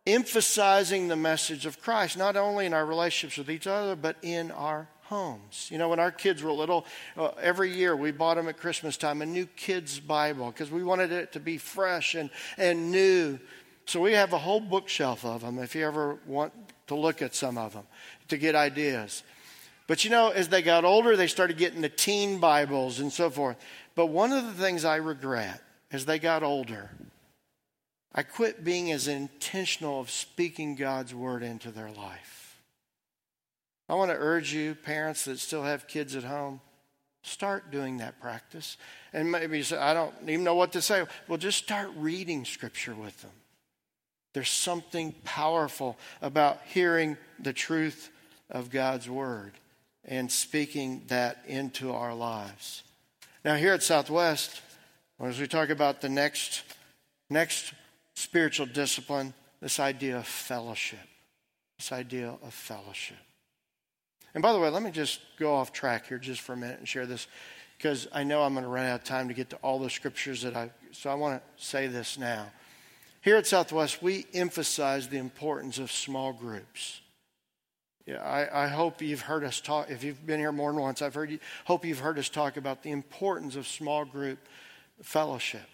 emphasizing 0.07 1.09
the 1.09 1.17
message 1.17 1.65
of 1.65 1.81
Christ, 1.81 2.17
not 2.17 2.37
only 2.37 2.67
in 2.67 2.75
our 2.75 2.85
relationships 2.85 3.39
with 3.39 3.51
each 3.51 3.67
other, 3.67 3.95
but 3.95 4.17
in 4.23 4.51
our 4.51 4.89
homes. 5.13 5.69
You 5.71 5.77
know, 5.77 5.91
when 5.91 6.01
our 6.01 6.11
kids 6.11 6.43
were 6.43 6.51
little, 6.51 6.87
uh, 7.19 7.33
every 7.41 7.71
year 7.71 7.95
we 7.95 8.13
bought 8.13 8.37
them 8.37 8.49
at 8.49 8.57
Christmas 8.57 8.97
time 8.97 9.21
a 9.21 9.27
new 9.27 9.45
kids' 9.45 10.01
Bible 10.01 10.47
because 10.47 10.71
we 10.71 10.83
wanted 10.83 11.13
it 11.13 11.33
to 11.33 11.41
be 11.41 11.59
fresh 11.59 12.15
and, 12.15 12.31
and 12.57 12.91
new. 12.91 13.39
So 13.85 14.01
we 14.01 14.13
have 14.13 14.33
a 14.33 14.39
whole 14.39 14.61
bookshelf 14.61 15.25
of 15.27 15.43
them 15.43 15.59
if 15.59 15.75
you 15.75 15.87
ever 15.87 16.19
want 16.27 16.55
to 16.87 16.95
look 16.95 17.21
at 17.21 17.35
some 17.35 17.59
of 17.59 17.75
them 17.75 17.85
to 18.29 18.39
get 18.39 18.55
ideas. 18.55 19.23
But 19.87 20.03
you 20.03 20.11
know, 20.11 20.31
as 20.31 20.49
they 20.49 20.63
got 20.63 20.87
older, 20.87 21.15
they 21.15 21.27
started 21.27 21.59
getting 21.59 21.83
the 21.83 21.91
teen 21.91 22.39
Bibles 22.39 22.99
and 22.99 23.13
so 23.13 23.29
forth. 23.29 23.59
But 23.95 24.07
one 24.07 24.33
of 24.33 24.47
the 24.47 24.55
things 24.55 24.87
I 24.87 24.97
regret 24.97 25.61
as 25.91 26.07
they 26.07 26.19
got 26.19 26.43
older, 26.43 26.89
I 28.15 28.23
quit 28.23 28.65
being 28.65 28.91
as 28.91 29.09
intentional 29.09 30.01
of 30.01 30.11
speaking 30.11 30.75
God's 30.75 31.15
word 31.15 31.43
into 31.43 31.71
their 31.71 31.91
life. 31.91 32.42
I 33.89 33.95
want 33.95 34.11
to 34.11 34.17
urge 34.17 34.53
you, 34.53 34.75
parents 34.75 35.25
that 35.27 35.39
still 35.39 35.63
have 35.65 35.89
kids 35.89 36.17
at 36.17 36.25
home, 36.25 36.61
start 37.23 37.71
doing 37.71 37.99
that 37.99 38.21
practice. 38.21 38.77
And 39.13 39.31
maybe 39.31 39.59
you 39.59 39.65
say, 39.65 39.79
I 39.79 39.95
don't 39.95 40.15
even 40.23 40.45
know 40.45 40.55
what 40.55 40.73
to 40.73 40.83
say. 40.83 41.05
Well, 41.29 41.39
just 41.39 41.59
start 41.59 41.91
reading 41.97 42.45
Scripture 42.45 42.95
with 42.95 43.21
them. 43.23 43.33
There's 44.35 44.51
something 44.51 45.15
powerful 45.25 45.99
about 46.23 46.61
hearing 46.67 47.17
the 47.39 47.53
truth 47.53 48.11
of 48.51 48.71
God's 48.71 49.09
Word 49.09 49.53
and 50.05 50.31
speaking 50.31 51.03
that 51.09 51.45
into 51.47 51.93
our 51.93 52.15
lives. 52.15 52.83
Now, 53.45 53.57
here 53.57 53.73
at 53.73 53.83
Southwest, 53.83 54.63
as 55.21 55.39
we 55.39 55.47
talk 55.47 55.69
about 55.69 56.01
the 56.01 56.09
next, 56.09 56.63
next 57.31 57.75
spiritual 58.15 58.67
discipline, 58.67 59.35
this 59.61 59.79
idea 59.79 60.19
of 60.19 60.27
fellowship, 60.27 60.99
this 61.79 61.93
idea 61.93 62.35
of 62.43 62.53
fellowship. 62.53 63.19
And 64.35 64.43
by 64.43 64.53
the 64.53 64.59
way, 64.59 64.71
let 64.71 64.83
me 64.83 64.91
just 64.91 65.21
go 65.39 65.55
off 65.55 65.73
track 65.73 66.07
here 66.07 66.19
just 66.19 66.41
for 66.41 66.55
a 66.55 66.57
minute 66.57 66.79
and 66.79 66.89
share 66.89 67.07
this 67.07 67.27
because 67.77 68.07
I 68.13 68.23
know 68.23 68.43
I'm 68.43 68.55
going 68.55 68.65
to 68.65 68.71
run 68.71 68.87
out 68.87 69.01
of 69.01 69.05
time 69.05 69.29
to 69.29 69.35
get 69.35 69.51
to 69.51 69.57
all 69.57 69.79
the 69.79 69.91
scriptures 69.91 70.43
that 70.43 70.57
I, 70.57 70.71
so 70.93 71.11
I 71.11 71.15
want 71.15 71.43
to 71.43 71.65
say 71.65 71.89
this 71.89 72.17
now. 72.17 72.47
Here 73.21 73.37
at 73.37 73.47
Southwest, 73.47 74.03
we 74.03 74.27
emphasize 74.33 75.09
the 75.09 75.19
importance 75.19 75.79
of 75.79 75.93
small 75.93 76.33
groups. 76.33 77.01
Yeah, 78.07 78.23
I, 78.23 78.65
I, 78.65 78.67
hope 78.67 79.01
you've 79.01 79.21
heard 79.21 79.45
us 79.45 79.61
talk. 79.61 79.89
If 79.89 80.03
you've 80.03 80.27
been 80.27 80.41
here 80.41 80.51
more 80.51 80.73
than 80.73 80.81
once, 80.81 81.03
I've 81.03 81.15
heard 81.15 81.31
you. 81.31 81.39
Hope 81.67 81.85
you've 81.85 82.01
heard 82.01 82.19
us 82.19 82.29
talk 82.29 82.57
about 82.57 82.83
the 82.83 82.91
importance 82.91 83.55
of 83.55 83.67
small 83.69 84.05
group 84.05 84.41
fellowship. 85.03 85.69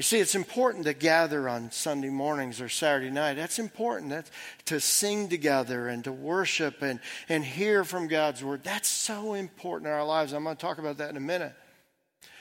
You 0.00 0.02
see, 0.02 0.18
it's 0.18 0.34
important 0.34 0.86
to 0.86 0.94
gather 0.94 1.46
on 1.46 1.70
Sunday 1.72 2.08
mornings 2.08 2.62
or 2.62 2.70
Saturday 2.70 3.10
night. 3.10 3.34
That's 3.34 3.58
important. 3.58 4.08
That's 4.08 4.30
to 4.64 4.80
sing 4.80 5.28
together 5.28 5.88
and 5.88 6.02
to 6.04 6.10
worship 6.10 6.80
and, 6.80 7.00
and 7.28 7.44
hear 7.44 7.84
from 7.84 8.08
God's 8.08 8.42
word. 8.42 8.64
That's 8.64 8.88
so 8.88 9.34
important 9.34 9.88
in 9.88 9.92
our 9.92 10.06
lives. 10.06 10.32
I'm 10.32 10.44
going 10.44 10.56
to 10.56 10.62
talk 10.62 10.78
about 10.78 10.96
that 10.96 11.10
in 11.10 11.18
a 11.18 11.20
minute. 11.20 11.52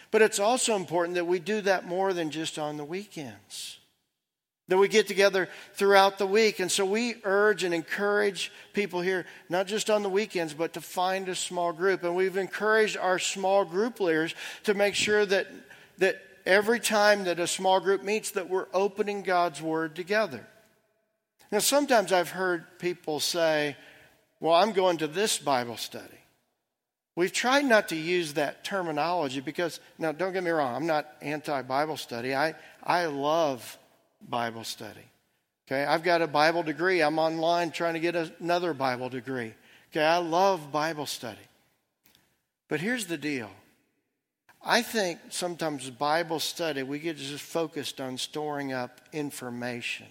But 0.10 0.22
it's 0.22 0.40
also 0.40 0.78
important 0.78 1.16
that 1.16 1.28
we 1.28 1.40
do 1.40 1.60
that 1.60 1.86
more 1.86 2.14
than 2.14 2.30
just 2.30 2.58
on 2.58 2.78
the 2.78 2.86
weekends. 2.86 3.78
That 4.70 4.78
we 4.78 4.88
get 4.88 5.10
together 5.10 5.50
throughout 5.74 6.18
the 6.18 6.28
week. 6.28 6.62
And 6.62 6.72
so 6.72 6.86
we 6.86 7.16
urge 7.26 7.66
and 7.66 7.74
encourage 7.74 8.54
people 8.72 9.02
here, 9.02 9.26
not 9.50 9.68
just 9.68 9.90
on 9.90 10.02
the 10.02 10.10
weekends, 10.10 10.54
but 10.54 10.72
to 10.76 10.82
find 10.82 11.28
a 11.28 11.36
small 11.36 11.74
group. 11.74 12.06
And 12.06 12.16
we've 12.16 12.38
encouraged 12.38 12.96
our 12.96 13.20
small 13.20 13.66
group 13.66 14.00
leaders 14.00 14.34
to 14.64 14.74
make 14.74 14.96
sure 14.96 15.26
that, 15.26 15.48
that 15.98 16.22
every 16.50 16.80
time 16.80 17.26
that 17.26 17.40
a 17.40 17.48
small 17.48 17.80
group 17.80 18.04
meets 18.04 18.32
that 18.32 18.50
we're 18.50 18.66
opening 18.74 19.22
God's 19.22 19.62
Word 19.62 19.96
together. 19.96 20.46
Now, 21.52 21.60
sometimes 21.60 22.12
I've 22.12 22.32
heard 22.32 22.80
people 22.80 23.20
say, 23.20 23.78
Well, 24.40 24.56
I'm 24.56 24.74
going 24.74 24.98
to 24.98 25.08
this 25.08 25.38
Bible 25.38 25.78
study. 25.78 26.06
We've 27.16 27.32
tried 27.32 27.66
not 27.66 27.90
to 27.90 27.96
use 27.96 28.34
that 28.34 28.64
terminology 28.64 29.42
because, 29.42 29.80
now, 29.98 30.12
don't 30.12 30.34
get 30.34 30.44
me 30.44 30.50
wrong, 30.50 30.76
I'm 30.76 30.88
not 30.88 31.08
anti 31.22 31.62
Bible 31.62 31.98
study. 31.98 32.36
I, 32.36 32.56
I 32.84 33.06
love 33.06 33.78
Bible 34.28 34.64
study. 34.64 35.06
Okay, 35.68 35.86
I've 35.86 36.04
got 36.04 36.24
a 36.24 36.28
Bible 36.28 36.64
degree. 36.64 37.02
I'm 37.02 37.20
online 37.20 37.70
trying 37.70 37.94
to 37.94 38.00
get 38.00 38.16
another 38.16 38.74
Bible 38.74 39.10
degree. 39.10 39.54
Okay, 39.92 40.04
I 40.04 40.18
love 40.18 40.72
Bible 40.72 41.06
study. 41.06 41.38
But 42.68 42.80
here's 42.80 43.06
the 43.06 43.18
deal 43.18 43.52
I 44.62 44.82
think 44.82 45.20
sometimes 45.30 45.90
Bible 45.90 46.40
study, 46.40 46.84
we 46.84 47.00
get 47.00 47.18
just 47.18 47.44
focused 47.44 48.02
on 48.02 48.18
storing 48.18 48.74
up 48.74 49.00
information. 49.14 50.08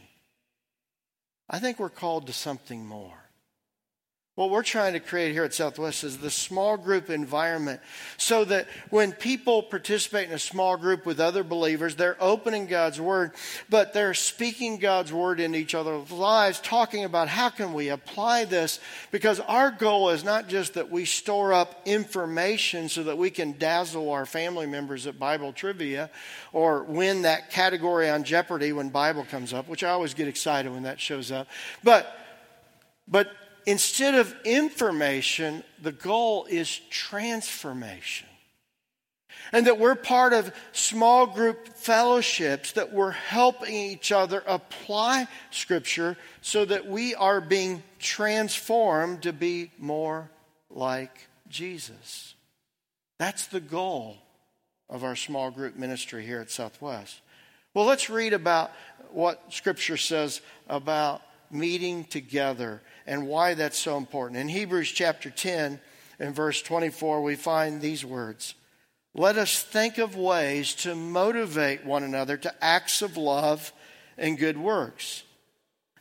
I 1.51 1.59
think 1.59 1.79
we're 1.79 1.91
called 1.91 2.27
to 2.27 2.33
something 2.33 2.85
more. 2.85 3.28
What 4.39 4.51
we're 4.51 4.63
trying 4.63 4.93
to 4.93 5.01
create 5.01 5.33
here 5.33 5.43
at 5.43 5.53
Southwest 5.53 6.05
is 6.05 6.19
the 6.19 6.31
small 6.31 6.77
group 6.77 7.11
environment 7.11 7.81
so 8.19 8.45
that 8.45 8.69
when 8.89 9.11
people 9.11 9.65
participate 9.65 10.29
in 10.29 10.33
a 10.33 10.39
small 10.39 10.77
group 10.77 11.05
with 11.05 11.19
other 11.19 11.43
believers, 11.43 11.97
they're 11.97 12.17
opening 12.21 12.67
God's 12.69 13.01
Word, 13.01 13.33
but 13.69 13.93
they're 13.93 14.15
speaking 14.15 14.79
God's 14.79 15.13
Word 15.13 15.41
in 15.41 15.57
each 15.57 15.75
other's 15.75 16.13
lives, 16.13 16.61
talking 16.61 17.03
about 17.03 17.27
how 17.27 17.49
can 17.49 17.73
we 17.73 17.89
apply 17.89 18.45
this, 18.45 18.79
because 19.11 19.41
our 19.41 19.73
goal 19.73 20.11
is 20.11 20.23
not 20.23 20.47
just 20.47 20.75
that 20.75 20.89
we 20.89 21.05
store 21.05 21.53
up 21.53 21.83
information 21.85 22.89
so 22.89 23.03
that 23.03 23.19
we 23.19 23.31
can 23.31 23.59
dazzle 23.59 24.09
our 24.13 24.25
family 24.25 24.69
members 24.69 25.09
at 25.09 25.19
Bible 25.19 25.53
trivia 25.53 26.11
or 26.53 26.85
win 26.85 27.23
that 27.23 27.51
category 27.51 28.09
on 28.09 28.23
Jeopardy 28.23 28.73
when 28.73 28.91
Bible 28.91 29.25
comes 29.25 29.53
up, 29.53 29.67
which 29.67 29.83
I 29.83 29.89
always 29.89 30.15
get 30.15 30.29
excited 30.29 30.71
when 30.71 30.85
that 30.85 31.01
shows 31.01 31.33
up. 31.33 31.49
But, 31.83 32.17
but 33.09 33.33
instead 33.69 34.15
of 34.15 34.35
information, 34.47 35.63
the 35.83 35.93
goal 35.93 36.47
is 36.49 36.81
transformation. 36.89 38.27
And 39.53 39.67
that 39.67 39.79
we're 39.79 39.95
part 39.95 40.33
of 40.33 40.55
small 40.73 41.27
group 41.27 41.69
fellowships, 41.77 42.73
that 42.73 42.95
we're 42.95 43.11
helping 43.11 43.75
each 43.75 44.11
other 44.11 44.43
apply 44.47 45.29
Scripture 45.51 46.17
so 46.41 46.65
that 46.65 46.87
we 46.87 47.15
are 47.15 47.43
being 47.43 47.83
transformed 47.99 49.23
to 49.23 49.35
be 49.35 49.71
more 49.79 50.31
like 50.71 51.29
Jesus. 51.49 52.35
That's 53.19 53.49
the 53.49 53.61
goal 53.61 54.17
of 54.89 55.05
our 55.05 55.17
small 55.17 55.51
group 55.51 55.77
ministry 55.77 56.25
here 56.25 56.41
at 56.41 56.51
Southwest. 56.51 57.21
Well, 57.75 57.85
let's 57.85 58.09
read 58.09 58.33
about 58.33 58.71
what 59.11 59.53
Scripture 59.53 59.99
says 59.99 60.41
about 60.69 61.21
meeting 61.51 62.05
together 62.05 62.83
and 63.07 63.27
why 63.27 63.55
that's 63.55 63.79
so 63.79 63.97
important. 63.97 64.41
In 64.41 64.49
Hebrews 64.49 64.91
chapter 64.91 65.31
10 65.31 65.81
and 66.19 66.35
verse 66.35 66.63
24, 66.63 67.23
we 67.23 67.37
find 67.37 67.81
these 67.81 68.05
words 68.05 68.55
Let 69.15 69.37
us 69.37 69.63
think 69.63 69.99
of 69.99 70.17
ways 70.17 70.75
to 70.77 70.95
motivate 70.95 71.85
one 71.85 72.05
another 72.05 72.37
to 72.37 72.65
acts 72.65 73.03
of 73.03 73.17
love 73.17 73.73
and 74.17 74.39
good 74.39 74.59
works. 74.59 75.23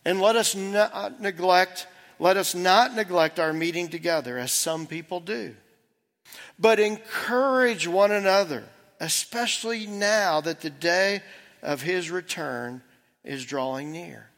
And 0.04 0.22
let 0.22 0.36
us 0.36 0.56
not 0.56 1.22
neglect, 1.22 1.88
let 2.20 2.38
us 2.38 2.56
not 2.56 2.96
neglect 2.96 3.40
our 3.40 3.54
meeting 3.54 3.90
together 3.90 4.38
as 4.38 4.52
some 4.52 4.88
people 4.88 5.20
do, 5.20 5.56
but 6.58 6.80
encourage 6.80 7.88
one 7.88 8.12
another, 8.12 8.64
especially 9.00 9.86
now 9.86 10.42
that 10.42 10.62
the 10.62 10.70
day 10.70 11.22
of 11.62 11.82
his 11.82 12.10
return 12.10 12.82
is 13.24 13.46
drawing 13.46 13.92
near. 13.92 14.30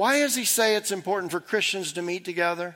Why 0.00 0.20
does 0.20 0.34
he 0.34 0.46
say 0.46 0.76
it's 0.76 0.92
important 0.92 1.30
for 1.30 1.40
Christians 1.40 1.92
to 1.92 2.00
meet 2.00 2.24
together? 2.24 2.74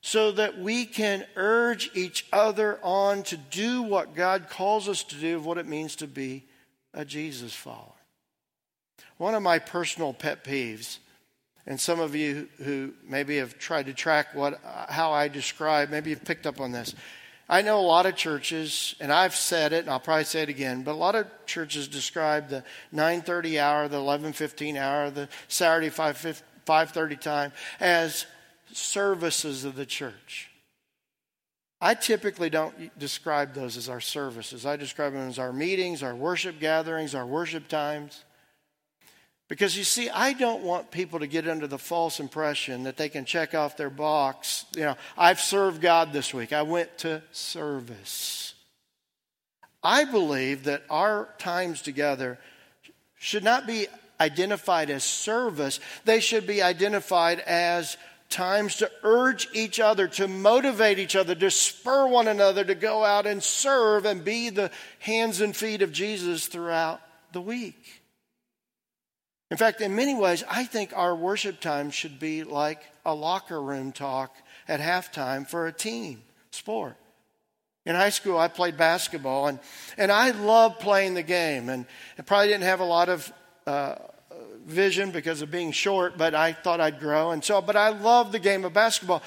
So 0.00 0.32
that 0.32 0.58
we 0.58 0.86
can 0.86 1.26
urge 1.36 1.90
each 1.94 2.24
other 2.32 2.80
on 2.82 3.24
to 3.24 3.36
do 3.36 3.82
what 3.82 4.14
God 4.14 4.48
calls 4.48 4.88
us 4.88 5.02
to 5.02 5.16
do, 5.16 5.36
of 5.36 5.44
what 5.44 5.58
it 5.58 5.66
means 5.66 5.96
to 5.96 6.06
be 6.06 6.46
a 6.94 7.04
Jesus 7.04 7.52
follower. 7.52 7.92
One 9.18 9.34
of 9.34 9.42
my 9.42 9.58
personal 9.58 10.14
pet 10.14 10.44
peeves, 10.44 10.96
and 11.66 11.78
some 11.78 12.00
of 12.00 12.16
you 12.16 12.48
who 12.64 12.94
maybe 13.06 13.36
have 13.36 13.58
tried 13.58 13.84
to 13.84 13.92
track 13.92 14.34
what, 14.34 14.58
how 14.88 15.12
I 15.12 15.28
describe, 15.28 15.90
maybe 15.90 16.08
you've 16.08 16.24
picked 16.24 16.46
up 16.46 16.58
on 16.58 16.72
this. 16.72 16.94
I 17.48 17.62
know 17.62 17.80
a 17.80 17.80
lot 17.80 18.04
of 18.04 18.14
churches, 18.14 18.94
and 19.00 19.10
I've 19.10 19.34
said 19.34 19.72
it, 19.72 19.80
and 19.80 19.90
I'll 19.90 20.00
probably 20.00 20.24
say 20.24 20.42
it 20.42 20.50
again, 20.50 20.82
but 20.82 20.92
a 20.92 21.00
lot 21.00 21.14
of 21.14 21.26
churches 21.46 21.88
describe 21.88 22.48
the 22.50 22.62
9:30 22.92 23.58
hour, 23.58 23.88
the 23.88 23.96
11:15 23.96 24.76
hour, 24.76 25.10
the 25.10 25.28
Saturday 25.48 25.88
5 25.88 26.42
5:30 26.66 27.16
time 27.16 27.52
as 27.80 28.26
services 28.72 29.64
of 29.64 29.76
the 29.76 29.86
church. 29.86 30.50
I 31.80 31.94
typically 31.94 32.50
don't 32.50 32.98
describe 32.98 33.54
those 33.54 33.76
as 33.76 33.88
our 33.88 34.00
services. 34.00 34.66
I 34.66 34.76
describe 34.76 35.12
them 35.12 35.28
as 35.28 35.38
our 35.38 35.52
meetings, 35.52 36.02
our 36.02 36.14
worship 36.14 36.58
gatherings, 36.58 37.14
our 37.14 37.24
worship 37.24 37.68
times. 37.68 38.24
Because 39.48 39.78
you 39.78 39.84
see, 39.84 40.10
I 40.10 40.34
don't 40.34 40.62
want 40.62 40.90
people 40.90 41.20
to 41.20 41.26
get 41.26 41.48
under 41.48 41.66
the 41.66 41.78
false 41.78 42.20
impression 42.20 42.84
that 42.84 42.98
they 42.98 43.08
can 43.08 43.24
check 43.24 43.54
off 43.54 43.78
their 43.78 43.90
box. 43.90 44.66
You 44.76 44.82
know, 44.82 44.96
I've 45.16 45.40
served 45.40 45.80
God 45.80 46.12
this 46.12 46.34
week. 46.34 46.52
I 46.52 46.62
went 46.62 46.98
to 46.98 47.22
service. 47.32 48.54
I 49.82 50.04
believe 50.04 50.64
that 50.64 50.82
our 50.90 51.30
times 51.38 51.80
together 51.80 52.38
should 53.18 53.42
not 53.42 53.66
be 53.66 53.86
identified 54.20 54.90
as 54.90 55.04
service, 55.04 55.80
they 56.04 56.20
should 56.20 56.46
be 56.46 56.60
identified 56.60 57.38
as 57.40 57.96
times 58.28 58.76
to 58.76 58.90
urge 59.02 59.48
each 59.54 59.80
other, 59.80 60.08
to 60.08 60.28
motivate 60.28 60.98
each 60.98 61.16
other, 61.16 61.34
to 61.34 61.50
spur 61.50 62.06
one 62.06 62.28
another 62.28 62.64
to 62.64 62.74
go 62.74 63.04
out 63.04 63.26
and 63.26 63.42
serve 63.42 64.04
and 64.04 64.24
be 64.24 64.50
the 64.50 64.70
hands 64.98 65.40
and 65.40 65.56
feet 65.56 65.82
of 65.82 65.92
Jesus 65.92 66.46
throughout 66.46 67.00
the 67.32 67.40
week. 67.40 67.97
In 69.50 69.56
fact, 69.56 69.80
in 69.80 69.94
many 69.94 70.14
ways, 70.14 70.44
I 70.48 70.64
think 70.64 70.92
our 70.94 71.16
worship 71.16 71.60
time 71.60 71.90
should 71.90 72.18
be 72.18 72.44
like 72.44 72.82
a 73.06 73.14
locker 73.14 73.60
room 73.60 73.92
talk 73.92 74.36
at 74.66 74.80
halftime 74.80 75.48
for 75.48 75.66
a 75.66 75.72
team 75.72 76.22
sport. 76.50 76.96
In 77.86 77.94
high 77.94 78.10
school, 78.10 78.36
I 78.36 78.48
played 78.48 78.76
basketball, 78.76 79.46
and, 79.46 79.58
and 79.96 80.12
I 80.12 80.32
loved 80.32 80.80
playing 80.80 81.14
the 81.14 81.22
game. 81.22 81.70
And 81.70 81.86
I 82.18 82.22
probably 82.22 82.48
didn't 82.48 82.64
have 82.64 82.80
a 82.80 82.84
lot 82.84 83.08
of 83.08 83.32
uh, 83.66 83.94
vision 84.66 85.10
because 85.10 85.40
of 85.40 85.50
being 85.50 85.72
short, 85.72 86.18
but 86.18 86.34
I 86.34 86.52
thought 86.52 86.82
I'd 86.82 87.00
grow. 87.00 87.30
And 87.30 87.42
so, 87.42 87.62
but 87.62 87.76
I 87.76 87.88
loved 87.88 88.32
the 88.32 88.38
game 88.38 88.66
of 88.66 88.74
basketball. 88.74 89.22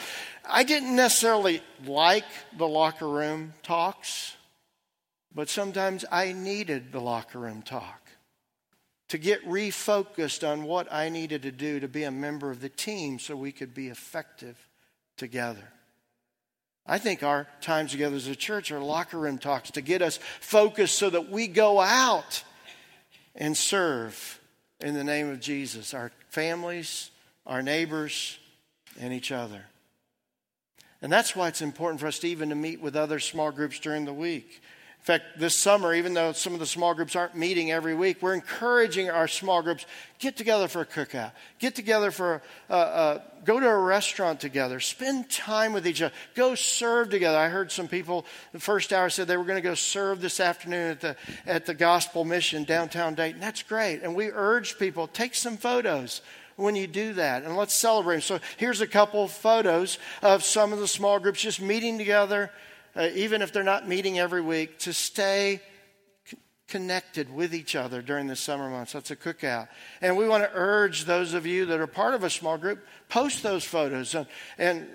I 0.47 0.63
didn't 0.63 0.95
necessarily 0.95 1.63
like 1.87 2.25
the 2.55 2.67
locker 2.67 3.07
room 3.07 3.53
talks, 3.63 4.35
but 5.33 5.49
sometimes 5.49 6.05
I 6.11 6.33
needed 6.33 6.91
the 6.91 7.01
locker 7.01 7.39
room 7.39 7.63
talk 7.63 8.00
to 9.11 9.17
get 9.17 9.45
refocused 9.45 10.49
on 10.49 10.63
what 10.63 10.87
I 10.89 11.09
needed 11.09 11.41
to 11.41 11.51
do 11.51 11.81
to 11.81 11.89
be 11.89 12.03
a 12.03 12.11
member 12.11 12.49
of 12.49 12.61
the 12.61 12.69
team 12.69 13.19
so 13.19 13.35
we 13.35 13.51
could 13.51 13.73
be 13.73 13.89
effective 13.89 14.57
together. 15.17 15.67
I 16.87 16.97
think 16.97 17.21
our 17.21 17.45
times 17.59 17.91
together 17.91 18.15
as 18.15 18.27
a 18.27 18.37
church 18.37 18.71
are 18.71 18.79
locker 18.79 19.19
room 19.19 19.37
talks 19.37 19.71
to 19.71 19.81
get 19.81 20.01
us 20.01 20.17
focused 20.39 20.97
so 20.97 21.09
that 21.09 21.29
we 21.29 21.47
go 21.47 21.81
out 21.81 22.45
and 23.35 23.57
serve 23.57 24.39
in 24.79 24.93
the 24.93 25.03
name 25.03 25.29
of 25.29 25.41
Jesus, 25.41 25.93
our 25.93 26.13
families, 26.29 27.11
our 27.45 27.61
neighbors, 27.61 28.39
and 28.97 29.11
each 29.11 29.33
other. 29.33 29.65
And 31.01 31.11
that's 31.11 31.35
why 31.35 31.49
it's 31.49 31.61
important 31.61 31.99
for 31.99 32.07
us 32.07 32.19
to 32.19 32.29
even 32.29 32.47
to 32.47 32.55
meet 32.55 32.79
with 32.79 32.95
other 32.95 33.19
small 33.19 33.51
groups 33.51 33.77
during 33.77 34.05
the 34.05 34.13
week. 34.13 34.61
In 35.01 35.05
fact, 35.05 35.39
this 35.39 35.55
summer, 35.55 35.95
even 35.95 36.13
though 36.13 36.31
some 36.31 36.53
of 36.53 36.59
the 36.59 36.67
small 36.67 36.93
groups 36.93 37.15
aren't 37.15 37.35
meeting 37.35 37.71
every 37.71 37.95
week, 37.95 38.21
we're 38.21 38.35
encouraging 38.35 39.09
our 39.09 39.27
small 39.27 39.63
groups 39.63 39.87
get 40.19 40.37
together 40.37 40.67
for 40.67 40.81
a 40.81 40.85
cookout, 40.85 41.31
get 41.57 41.73
together 41.73 42.11
for 42.11 42.43
a, 42.69 42.75
a, 42.75 43.21
go 43.43 43.59
to 43.59 43.67
a 43.67 43.79
restaurant 43.79 44.39
together, 44.39 44.79
spend 44.79 45.27
time 45.27 45.73
with 45.73 45.87
each 45.87 46.03
other, 46.03 46.13
go 46.35 46.53
serve 46.53 47.09
together. 47.09 47.35
I 47.35 47.49
heard 47.49 47.71
some 47.71 47.87
people 47.87 48.27
the 48.51 48.59
first 48.59 48.93
hour 48.93 49.09
said 49.09 49.27
they 49.27 49.37
were 49.37 49.43
going 49.43 49.57
to 49.57 49.67
go 49.67 49.73
serve 49.73 50.21
this 50.21 50.39
afternoon 50.39 50.91
at 50.91 51.01
the 51.01 51.15
at 51.47 51.65
the 51.65 51.73
Gospel 51.73 52.23
Mission 52.23 52.63
downtown 52.63 53.15
Dayton. 53.15 53.41
That's 53.41 53.63
great, 53.63 54.03
and 54.03 54.13
we 54.13 54.29
urge 54.29 54.77
people 54.77 55.07
take 55.07 55.33
some 55.33 55.57
photos 55.57 56.21
when 56.57 56.75
you 56.75 56.85
do 56.85 57.13
that 57.13 57.41
and 57.41 57.57
let's 57.57 57.73
celebrate. 57.73 58.21
So 58.21 58.39
here's 58.57 58.81
a 58.81 58.87
couple 58.87 59.27
photos 59.27 59.97
of 60.21 60.43
some 60.43 60.73
of 60.73 60.77
the 60.77 60.87
small 60.87 61.19
groups 61.19 61.41
just 61.41 61.59
meeting 61.59 61.97
together 61.97 62.51
uh, 62.95 63.09
even 63.13 63.41
if 63.41 63.51
they're 63.51 63.63
not 63.63 63.87
meeting 63.87 64.19
every 64.19 64.41
week, 64.41 64.79
to 64.79 64.93
stay 64.93 65.61
c- 66.25 66.37
connected 66.67 67.33
with 67.33 67.53
each 67.53 67.75
other 67.75 68.01
during 68.01 68.27
the 68.27 68.35
summer 68.35 68.69
months. 68.69 68.93
That's 68.93 69.11
a 69.11 69.15
cookout. 69.15 69.67
And 70.01 70.17
we 70.17 70.27
want 70.27 70.43
to 70.43 70.49
urge 70.53 71.05
those 71.05 71.33
of 71.33 71.45
you 71.45 71.65
that 71.67 71.79
are 71.79 71.87
part 71.87 72.13
of 72.13 72.23
a 72.23 72.29
small 72.29 72.57
group, 72.57 72.85
post 73.09 73.43
those 73.43 73.63
photos 73.63 74.15
and, 74.15 74.27
and 74.57 74.87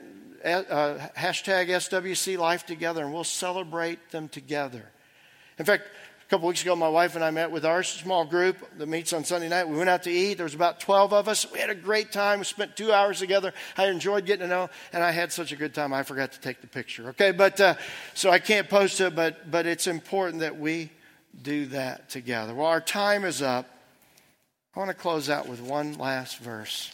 uh, 0.45 1.09
hashtag 1.17 1.69
SWC 1.69 2.39
Life 2.39 2.67
Together, 2.67 3.05
and 3.05 3.13
we'll 3.13 3.25
celebrate 3.25 4.11
them 4.11 4.29
together. 4.29 4.91
In 5.59 5.65
fact, 5.65 5.85
a 6.27 6.29
couple 6.29 6.49
weeks 6.49 6.63
ago, 6.63 6.75
my 6.75 6.89
wife 6.89 7.15
and 7.15 7.23
I 7.23 7.31
met 7.31 7.53
with 7.53 7.65
our 7.65 7.85
small 7.85 8.25
group 8.25 8.57
that 8.79 8.89
meets 8.89 9.13
on 9.13 9.23
Sunday 9.23 9.49
night. 9.49 9.69
We 9.69 9.77
went 9.77 9.89
out 9.89 10.03
to 10.05 10.11
eat. 10.11 10.35
There 10.35 10.45
was 10.45 10.57
about 10.57 10.81
12 10.81 11.13
of 11.13 11.29
us. 11.29 11.47
We 11.53 11.61
had 11.61 11.71
a 11.71 11.75
great 11.75 12.11
time. 12.11 12.41
We 12.41 12.45
spent 12.45 12.77
two 12.77 12.93
hours 12.93 13.21
together. 13.21 13.53
I 13.77 13.87
enjoyed 13.87 14.27
getting 14.27 14.41
to 14.41 14.49
know, 14.49 14.69
and 14.93 15.05
I 15.05 15.13
had 15.13 15.31
such 15.31 15.53
a 15.53 15.57
good 15.57 15.73
time. 15.73 15.93
I 15.93 16.03
forgot 16.03 16.33
to 16.33 16.41
take 16.41 16.61
the 16.63 16.67
picture. 16.67 17.11
Okay, 17.11 17.31
but 17.31 17.61
uh, 17.61 17.75
so 18.15 18.31
I 18.31 18.41
can't 18.41 18.69
post 18.69 19.01
it, 19.01 19.15
but 19.15 19.49
but 19.49 19.67
it's 19.67 19.87
important 19.87 20.41
that 20.41 20.59
we 20.59 20.91
do 21.41 21.67
that 21.67 22.09
together. 22.09 22.57
Well, 22.57 22.67
our 22.67 22.81
time 22.81 23.25
is 23.25 23.41
up. 23.41 23.71
I 24.75 24.81
want 24.81 24.91
to 24.91 24.97
close 24.97 25.31
out 25.31 25.49
with 25.49 25.61
one 25.61 25.97
last 25.97 26.39
verse. 26.39 26.93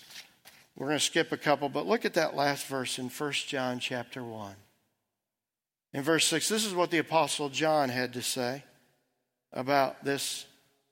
We're 0.77 0.89
going 0.89 0.99
to 0.99 1.05
skip 1.05 1.33
a 1.33 1.39
couple, 1.39 1.71
but 1.71 1.87
look 1.87 2.05
at 2.05 2.15
that 2.15 2.37
last 2.37 2.67
verse 2.67 2.99
in 2.99 3.09
1 3.09 3.33
John 3.33 3.79
chapter 3.79 4.23
1. 4.23 4.55
In 5.95 6.03
verse 6.03 6.27
6, 6.27 6.51
this 6.51 6.67
is 6.67 6.75
what 6.75 6.91
the 6.91 6.99
Apostle 6.99 7.49
John 7.49 7.89
had 7.89 8.13
to 8.13 8.23
say 8.23 8.65
about 9.53 10.05
this 10.05 10.47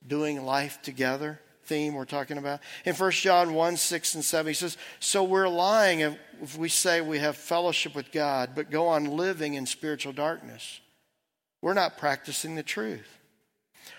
doing 0.07 0.43
life 0.43 0.81
together 0.81 1.39
theme 1.65 1.93
we're 1.93 2.05
talking 2.05 2.37
about. 2.37 2.59
In 2.85 2.95
1 2.95 3.11
John 3.11 3.53
1 3.53 3.77
6 3.77 4.15
and 4.15 4.25
7, 4.25 4.49
he 4.49 4.53
says, 4.53 4.77
So 4.99 5.23
we're 5.23 5.47
lying 5.47 6.01
if 6.01 6.57
we 6.57 6.67
say 6.69 6.99
we 6.99 7.19
have 7.19 7.37
fellowship 7.37 7.95
with 7.95 8.11
God, 8.11 8.51
but 8.55 8.71
go 8.71 8.87
on 8.87 9.05
living 9.05 9.53
in 9.53 9.65
spiritual 9.65 10.11
darkness. 10.11 10.81
We're 11.61 11.73
not 11.73 11.97
practicing 11.97 12.55
the 12.55 12.63
truth. 12.63 13.19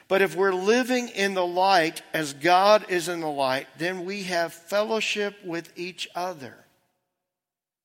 But 0.08 0.20
if 0.20 0.36
we're 0.36 0.52
living 0.52 1.08
in 1.08 1.32
the 1.32 1.46
light 1.46 2.02
as 2.12 2.34
God 2.34 2.84
is 2.90 3.08
in 3.08 3.20
the 3.20 3.30
light, 3.30 3.68
then 3.78 4.04
we 4.04 4.24
have 4.24 4.52
fellowship 4.52 5.36
with 5.44 5.72
each 5.74 6.08
other. 6.14 6.54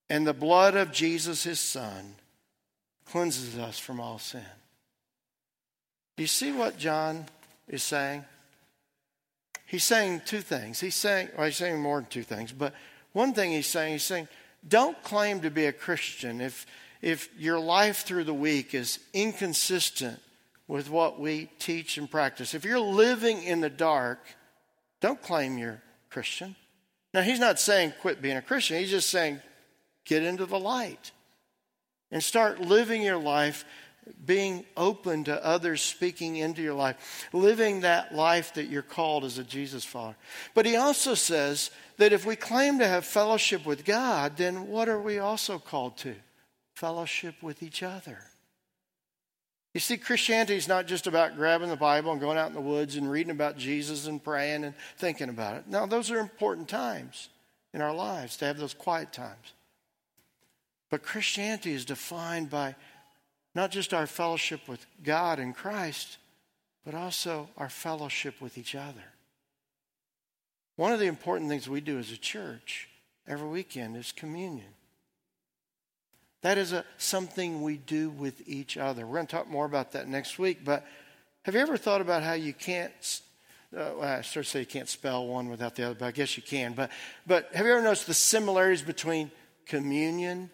And 0.09 0.27
the 0.27 0.33
blood 0.33 0.75
of 0.75 0.91
Jesus, 0.91 1.43
his 1.43 1.59
Son, 1.59 2.15
cleanses 3.05 3.57
us 3.57 3.79
from 3.79 4.01
all 4.01 4.19
sin. 4.19 4.41
Do 6.17 6.23
you 6.23 6.27
see 6.27 6.51
what 6.51 6.77
John 6.77 7.25
is 7.69 7.83
saying? 7.83 8.25
He's 9.67 9.83
saying 9.83 10.23
two 10.25 10.41
things. 10.41 10.79
He's 10.79 10.95
saying, 10.95 11.29
well, 11.37 11.45
he's 11.45 11.57
saying 11.57 11.79
more 11.79 11.99
than 11.99 12.09
two 12.09 12.23
things, 12.23 12.51
but 12.51 12.73
one 13.13 13.33
thing 13.33 13.51
he's 13.51 13.67
saying, 13.67 13.93
he's 13.93 14.03
saying, 14.03 14.27
don't 14.67 15.01
claim 15.03 15.41
to 15.41 15.51
be 15.51 15.65
a 15.65 15.71
Christian 15.71 16.41
if, 16.41 16.65
if 17.01 17.29
your 17.37 17.59
life 17.59 18.03
through 18.03 18.23
the 18.23 18.33
week 18.33 18.73
is 18.73 18.99
inconsistent 19.13 20.19
with 20.67 20.89
what 20.89 21.19
we 21.19 21.49
teach 21.59 21.97
and 21.97 22.09
practice. 22.09 22.53
If 22.53 22.65
you're 22.65 22.79
living 22.79 23.43
in 23.43 23.61
the 23.61 23.69
dark, 23.69 24.19
don't 24.99 25.21
claim 25.21 25.57
you're 25.57 25.81
Christian. 26.09 26.55
Now, 27.13 27.21
he's 27.21 27.39
not 27.39 27.59
saying 27.59 27.93
quit 28.01 28.21
being 28.21 28.37
a 28.37 28.41
Christian, 28.41 28.79
he's 28.79 28.89
just 28.89 29.09
saying 29.09 29.39
get 30.05 30.23
into 30.23 30.45
the 30.45 30.59
light 30.59 31.11
and 32.11 32.23
start 32.23 32.61
living 32.61 33.01
your 33.01 33.17
life 33.17 33.65
being 34.25 34.65
open 34.75 35.23
to 35.25 35.45
others 35.45 35.81
speaking 35.81 36.37
into 36.37 36.61
your 36.61 36.73
life, 36.73 37.27
living 37.33 37.81
that 37.81 38.13
life 38.13 38.53
that 38.55 38.67
you're 38.67 38.81
called 38.81 39.23
as 39.23 39.37
a 39.37 39.43
Jesus 39.43 39.83
follower. 39.85 40.15
But 40.53 40.65
he 40.65 40.75
also 40.75 41.13
says 41.13 41.71
that 41.97 42.13
if 42.13 42.25
we 42.25 42.35
claim 42.35 42.79
to 42.79 42.87
have 42.87 43.05
fellowship 43.05 43.65
with 43.65 43.85
God, 43.85 44.37
then 44.37 44.67
what 44.67 44.89
are 44.89 45.01
we 45.01 45.19
also 45.19 45.59
called 45.59 45.97
to? 45.97 46.15
Fellowship 46.75 47.35
with 47.41 47.63
each 47.63 47.83
other. 47.83 48.19
You 49.73 49.79
see, 49.79 49.97
Christianity 49.97 50.55
is 50.55 50.67
not 50.67 50.87
just 50.87 51.05
about 51.05 51.35
grabbing 51.35 51.69
the 51.69 51.75
Bible 51.75 52.11
and 52.11 52.19
going 52.19 52.37
out 52.37 52.47
in 52.47 52.55
the 52.55 52.61
woods 52.61 52.95
and 52.95 53.11
reading 53.11 53.31
about 53.31 53.57
Jesus 53.57 54.07
and 54.07 54.23
praying 54.23 54.63
and 54.63 54.73
thinking 54.97 55.29
about 55.29 55.57
it. 55.57 55.67
Now, 55.67 55.85
those 55.85 56.09
are 56.09 56.17
important 56.17 56.67
times 56.67 57.29
in 57.73 57.81
our 57.81 57.93
lives 57.93 58.37
to 58.37 58.45
have 58.45 58.57
those 58.57 58.73
quiet 58.73 59.13
times. 59.13 59.53
But 60.89 61.03
Christianity 61.03 61.73
is 61.73 61.85
defined 61.85 62.49
by 62.49 62.75
not 63.57 63.71
just 63.71 63.91
our 63.91 64.05
fellowship 64.05 64.67
with 64.67 64.85
God 65.03 65.39
and 65.39 65.55
Christ, 65.55 66.19
but 66.85 66.93
also 66.93 67.49
our 67.57 67.69
fellowship 67.69 68.39
with 68.39 68.55
each 68.55 68.75
other. 68.75 69.03
One 70.75 70.93
of 70.93 70.99
the 70.99 71.07
important 71.07 71.49
things 71.49 71.67
we 71.67 71.81
do 71.81 71.97
as 71.97 72.11
a 72.11 72.17
church 72.17 72.87
every 73.27 73.47
weekend 73.47 73.97
is 73.97 74.11
communion. 74.11 74.69
That 76.43 76.59
is 76.59 76.71
a, 76.71 76.85
something 76.99 77.63
we 77.63 77.77
do 77.77 78.11
with 78.11 78.47
each 78.47 78.77
other. 78.77 79.07
We're 79.07 79.15
going 79.15 79.27
to 79.27 79.35
talk 79.35 79.49
more 79.49 79.65
about 79.65 79.93
that 79.93 80.07
next 80.07 80.37
week, 80.37 80.59
but 80.63 80.85
have 81.41 81.55
you 81.55 81.61
ever 81.61 81.77
thought 81.77 81.99
about 81.99 82.21
how 82.21 82.33
you 82.33 82.53
can't, 82.53 83.21
uh, 83.75 83.99
I 83.99 84.21
sort 84.21 84.45
of 84.45 84.51
say 84.51 84.59
you 84.59 84.67
can't 84.67 84.87
spell 84.87 85.25
one 85.25 85.49
without 85.49 85.73
the 85.73 85.83
other, 85.83 85.95
but 85.95 86.05
I 86.05 86.11
guess 86.11 86.37
you 86.37 86.43
can. 86.43 86.73
But, 86.73 86.91
but 87.25 87.49
have 87.55 87.65
you 87.65 87.71
ever 87.71 87.81
noticed 87.81 88.05
the 88.05 88.13
similarities 88.13 88.83
between 88.83 89.31
communion 89.65 90.51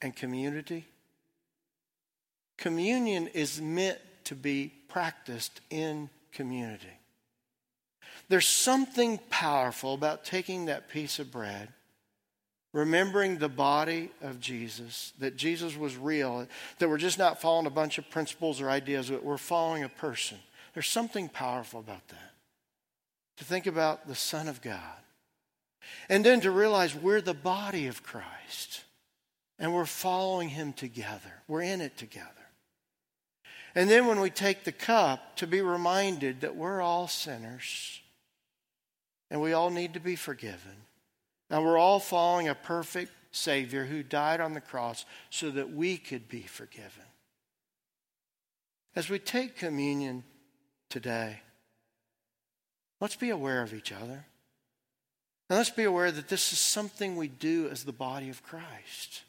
and 0.00 0.16
community? 0.16 0.88
Communion 2.62 3.26
is 3.26 3.60
meant 3.60 3.98
to 4.22 4.36
be 4.36 4.72
practiced 4.86 5.60
in 5.68 6.08
community. 6.30 6.96
There's 8.28 8.46
something 8.46 9.18
powerful 9.30 9.94
about 9.94 10.24
taking 10.24 10.66
that 10.66 10.88
piece 10.88 11.18
of 11.18 11.32
bread, 11.32 11.70
remembering 12.72 13.38
the 13.38 13.48
body 13.48 14.10
of 14.22 14.38
Jesus, 14.38 15.12
that 15.18 15.36
Jesus 15.36 15.76
was 15.76 15.96
real, 15.96 16.46
that 16.78 16.88
we're 16.88 16.98
just 16.98 17.18
not 17.18 17.40
following 17.40 17.66
a 17.66 17.70
bunch 17.70 17.98
of 17.98 18.08
principles 18.10 18.60
or 18.60 18.70
ideas, 18.70 19.10
but 19.10 19.24
we're 19.24 19.38
following 19.38 19.82
a 19.82 19.88
person. 19.88 20.38
There's 20.72 20.86
something 20.86 21.28
powerful 21.28 21.80
about 21.80 22.06
that. 22.10 22.30
To 23.38 23.44
think 23.44 23.66
about 23.66 24.06
the 24.06 24.14
Son 24.14 24.46
of 24.46 24.62
God. 24.62 24.78
And 26.08 26.24
then 26.24 26.40
to 26.42 26.52
realize 26.52 26.94
we're 26.94 27.20
the 27.20 27.34
body 27.34 27.88
of 27.88 28.04
Christ 28.04 28.84
and 29.58 29.74
we're 29.74 29.84
following 29.84 30.48
him 30.48 30.72
together. 30.72 31.42
We're 31.48 31.62
in 31.62 31.80
it 31.80 31.96
together. 31.96 32.28
And 33.74 33.88
then 33.88 34.06
when 34.06 34.20
we 34.20 34.30
take 34.30 34.64
the 34.64 34.72
cup, 34.72 35.36
to 35.36 35.46
be 35.46 35.60
reminded 35.60 36.42
that 36.42 36.56
we're 36.56 36.82
all 36.82 37.08
sinners 37.08 38.00
and 39.30 39.40
we 39.40 39.54
all 39.54 39.70
need 39.70 39.94
to 39.94 40.00
be 40.00 40.14
forgiven. 40.14 40.76
And 41.48 41.64
we're 41.64 41.78
all 41.78 41.98
following 41.98 42.48
a 42.48 42.54
perfect 42.54 43.12
Savior 43.30 43.86
who 43.86 44.02
died 44.02 44.40
on 44.40 44.52
the 44.52 44.60
cross 44.60 45.06
so 45.30 45.50
that 45.50 45.72
we 45.72 45.96
could 45.96 46.28
be 46.28 46.42
forgiven. 46.42 47.04
As 48.94 49.08
we 49.08 49.18
take 49.18 49.56
communion 49.56 50.24
today, 50.90 51.40
let's 53.00 53.16
be 53.16 53.30
aware 53.30 53.62
of 53.62 53.72
each 53.72 53.90
other. 53.90 54.26
And 55.48 55.58
let's 55.58 55.70
be 55.70 55.84
aware 55.84 56.12
that 56.12 56.28
this 56.28 56.52
is 56.52 56.58
something 56.58 57.16
we 57.16 57.28
do 57.28 57.68
as 57.70 57.84
the 57.84 57.92
body 57.92 58.28
of 58.28 58.42
Christ. 58.42 59.22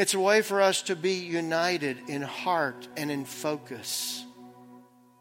It's 0.00 0.14
a 0.14 0.18
way 0.18 0.40
for 0.40 0.62
us 0.62 0.80
to 0.84 0.96
be 0.96 1.12
united 1.12 2.08
in 2.08 2.22
heart 2.22 2.88
and 2.96 3.10
in 3.10 3.26
focus 3.26 4.24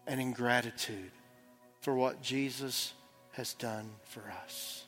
and 0.07 0.21
in 0.21 0.31
gratitude 0.31 1.11
for 1.81 1.93
what 1.93 2.21
Jesus 2.21 2.93
has 3.33 3.53
done 3.55 3.89
for 4.05 4.23
us. 4.41 4.85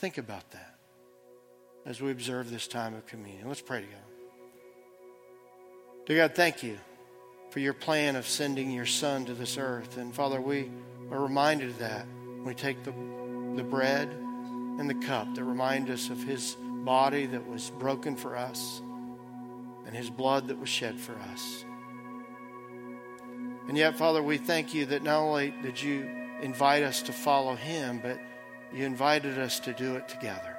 Think 0.00 0.18
about 0.18 0.50
that 0.50 0.74
as 1.86 2.02
we 2.02 2.10
observe 2.10 2.50
this 2.50 2.68
time 2.68 2.94
of 2.94 3.06
communion. 3.06 3.48
Let's 3.48 3.62
pray 3.62 3.80
together. 3.80 4.02
Dear 6.04 6.28
God, 6.28 6.34
thank 6.34 6.62
you 6.62 6.76
for 7.48 7.60
your 7.60 7.72
plan 7.72 8.16
of 8.16 8.26
sending 8.26 8.70
your 8.70 8.84
Son 8.84 9.24
to 9.24 9.32
this 9.32 9.56
earth. 9.56 9.96
And 9.96 10.14
Father, 10.14 10.42
we 10.42 10.70
are 11.10 11.22
reminded 11.22 11.70
of 11.70 11.78
that 11.78 12.04
when 12.04 12.44
we 12.44 12.54
take 12.54 12.84
the, 12.84 12.92
the 13.56 13.64
bread 13.64 14.10
and 14.10 14.90
the 14.90 15.06
cup 15.06 15.34
that 15.36 15.44
remind 15.44 15.88
us 15.88 16.10
of 16.10 16.22
his 16.22 16.54
body 16.84 17.24
that 17.24 17.48
was 17.48 17.70
broken 17.78 18.14
for 18.14 18.36
us 18.36 18.82
and 19.90 19.96
his 19.96 20.08
blood 20.08 20.46
that 20.46 20.58
was 20.60 20.68
shed 20.68 21.00
for 21.00 21.16
us. 21.32 21.64
And 23.66 23.76
yet, 23.76 23.98
Father, 23.98 24.22
we 24.22 24.38
thank 24.38 24.72
you 24.72 24.86
that 24.86 25.02
not 25.02 25.18
only 25.18 25.52
did 25.62 25.82
you 25.82 26.08
invite 26.40 26.84
us 26.84 27.02
to 27.02 27.12
follow 27.12 27.56
him, 27.56 27.98
but 28.00 28.20
you 28.72 28.84
invited 28.84 29.36
us 29.36 29.58
to 29.60 29.72
do 29.72 29.96
it 29.96 30.08
together. 30.08 30.56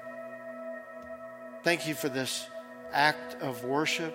Thank 1.63 1.87
you 1.87 1.93
for 1.93 2.09
this 2.09 2.45
act 2.91 3.41
of 3.41 3.63
worship 3.63 4.13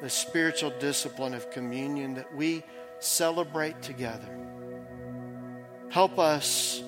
the 0.00 0.10
spiritual 0.10 0.72
discipline 0.80 1.32
of 1.32 1.48
communion 1.52 2.14
that 2.14 2.34
we 2.34 2.64
celebrate 2.98 3.80
together. 3.82 4.36
Help 5.90 6.18
us 6.18 6.82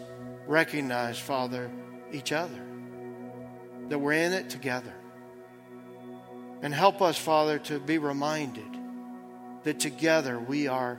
recognize, 0.48 1.16
Father, 1.16 1.70
each 2.10 2.32
other, 2.32 2.58
that 3.88 4.00
we're 4.00 4.14
in 4.14 4.32
it 4.32 4.50
together. 4.50 4.94
And 6.62 6.72
help 6.72 7.02
us, 7.02 7.18
Father, 7.18 7.58
to 7.60 7.80
be 7.80 7.98
reminded 7.98 8.64
that 9.64 9.80
together 9.80 10.38
we 10.38 10.68
are 10.68 10.98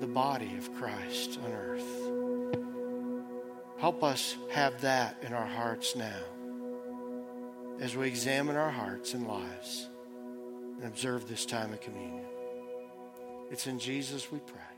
the 0.00 0.06
body 0.06 0.54
of 0.58 0.74
Christ 0.74 1.38
on 1.42 1.52
earth. 1.52 2.02
Help 3.80 4.04
us 4.04 4.36
have 4.52 4.82
that 4.82 5.16
in 5.22 5.32
our 5.32 5.46
hearts 5.46 5.96
now 5.96 6.20
as 7.80 7.96
we 7.96 8.06
examine 8.06 8.54
our 8.54 8.70
hearts 8.70 9.14
and 9.14 9.26
lives 9.26 9.88
and 10.76 10.84
observe 10.84 11.26
this 11.28 11.44
time 11.46 11.72
of 11.72 11.80
communion. 11.80 12.26
It's 13.50 13.66
in 13.66 13.78
Jesus 13.78 14.30
we 14.30 14.38
pray. 14.38 14.71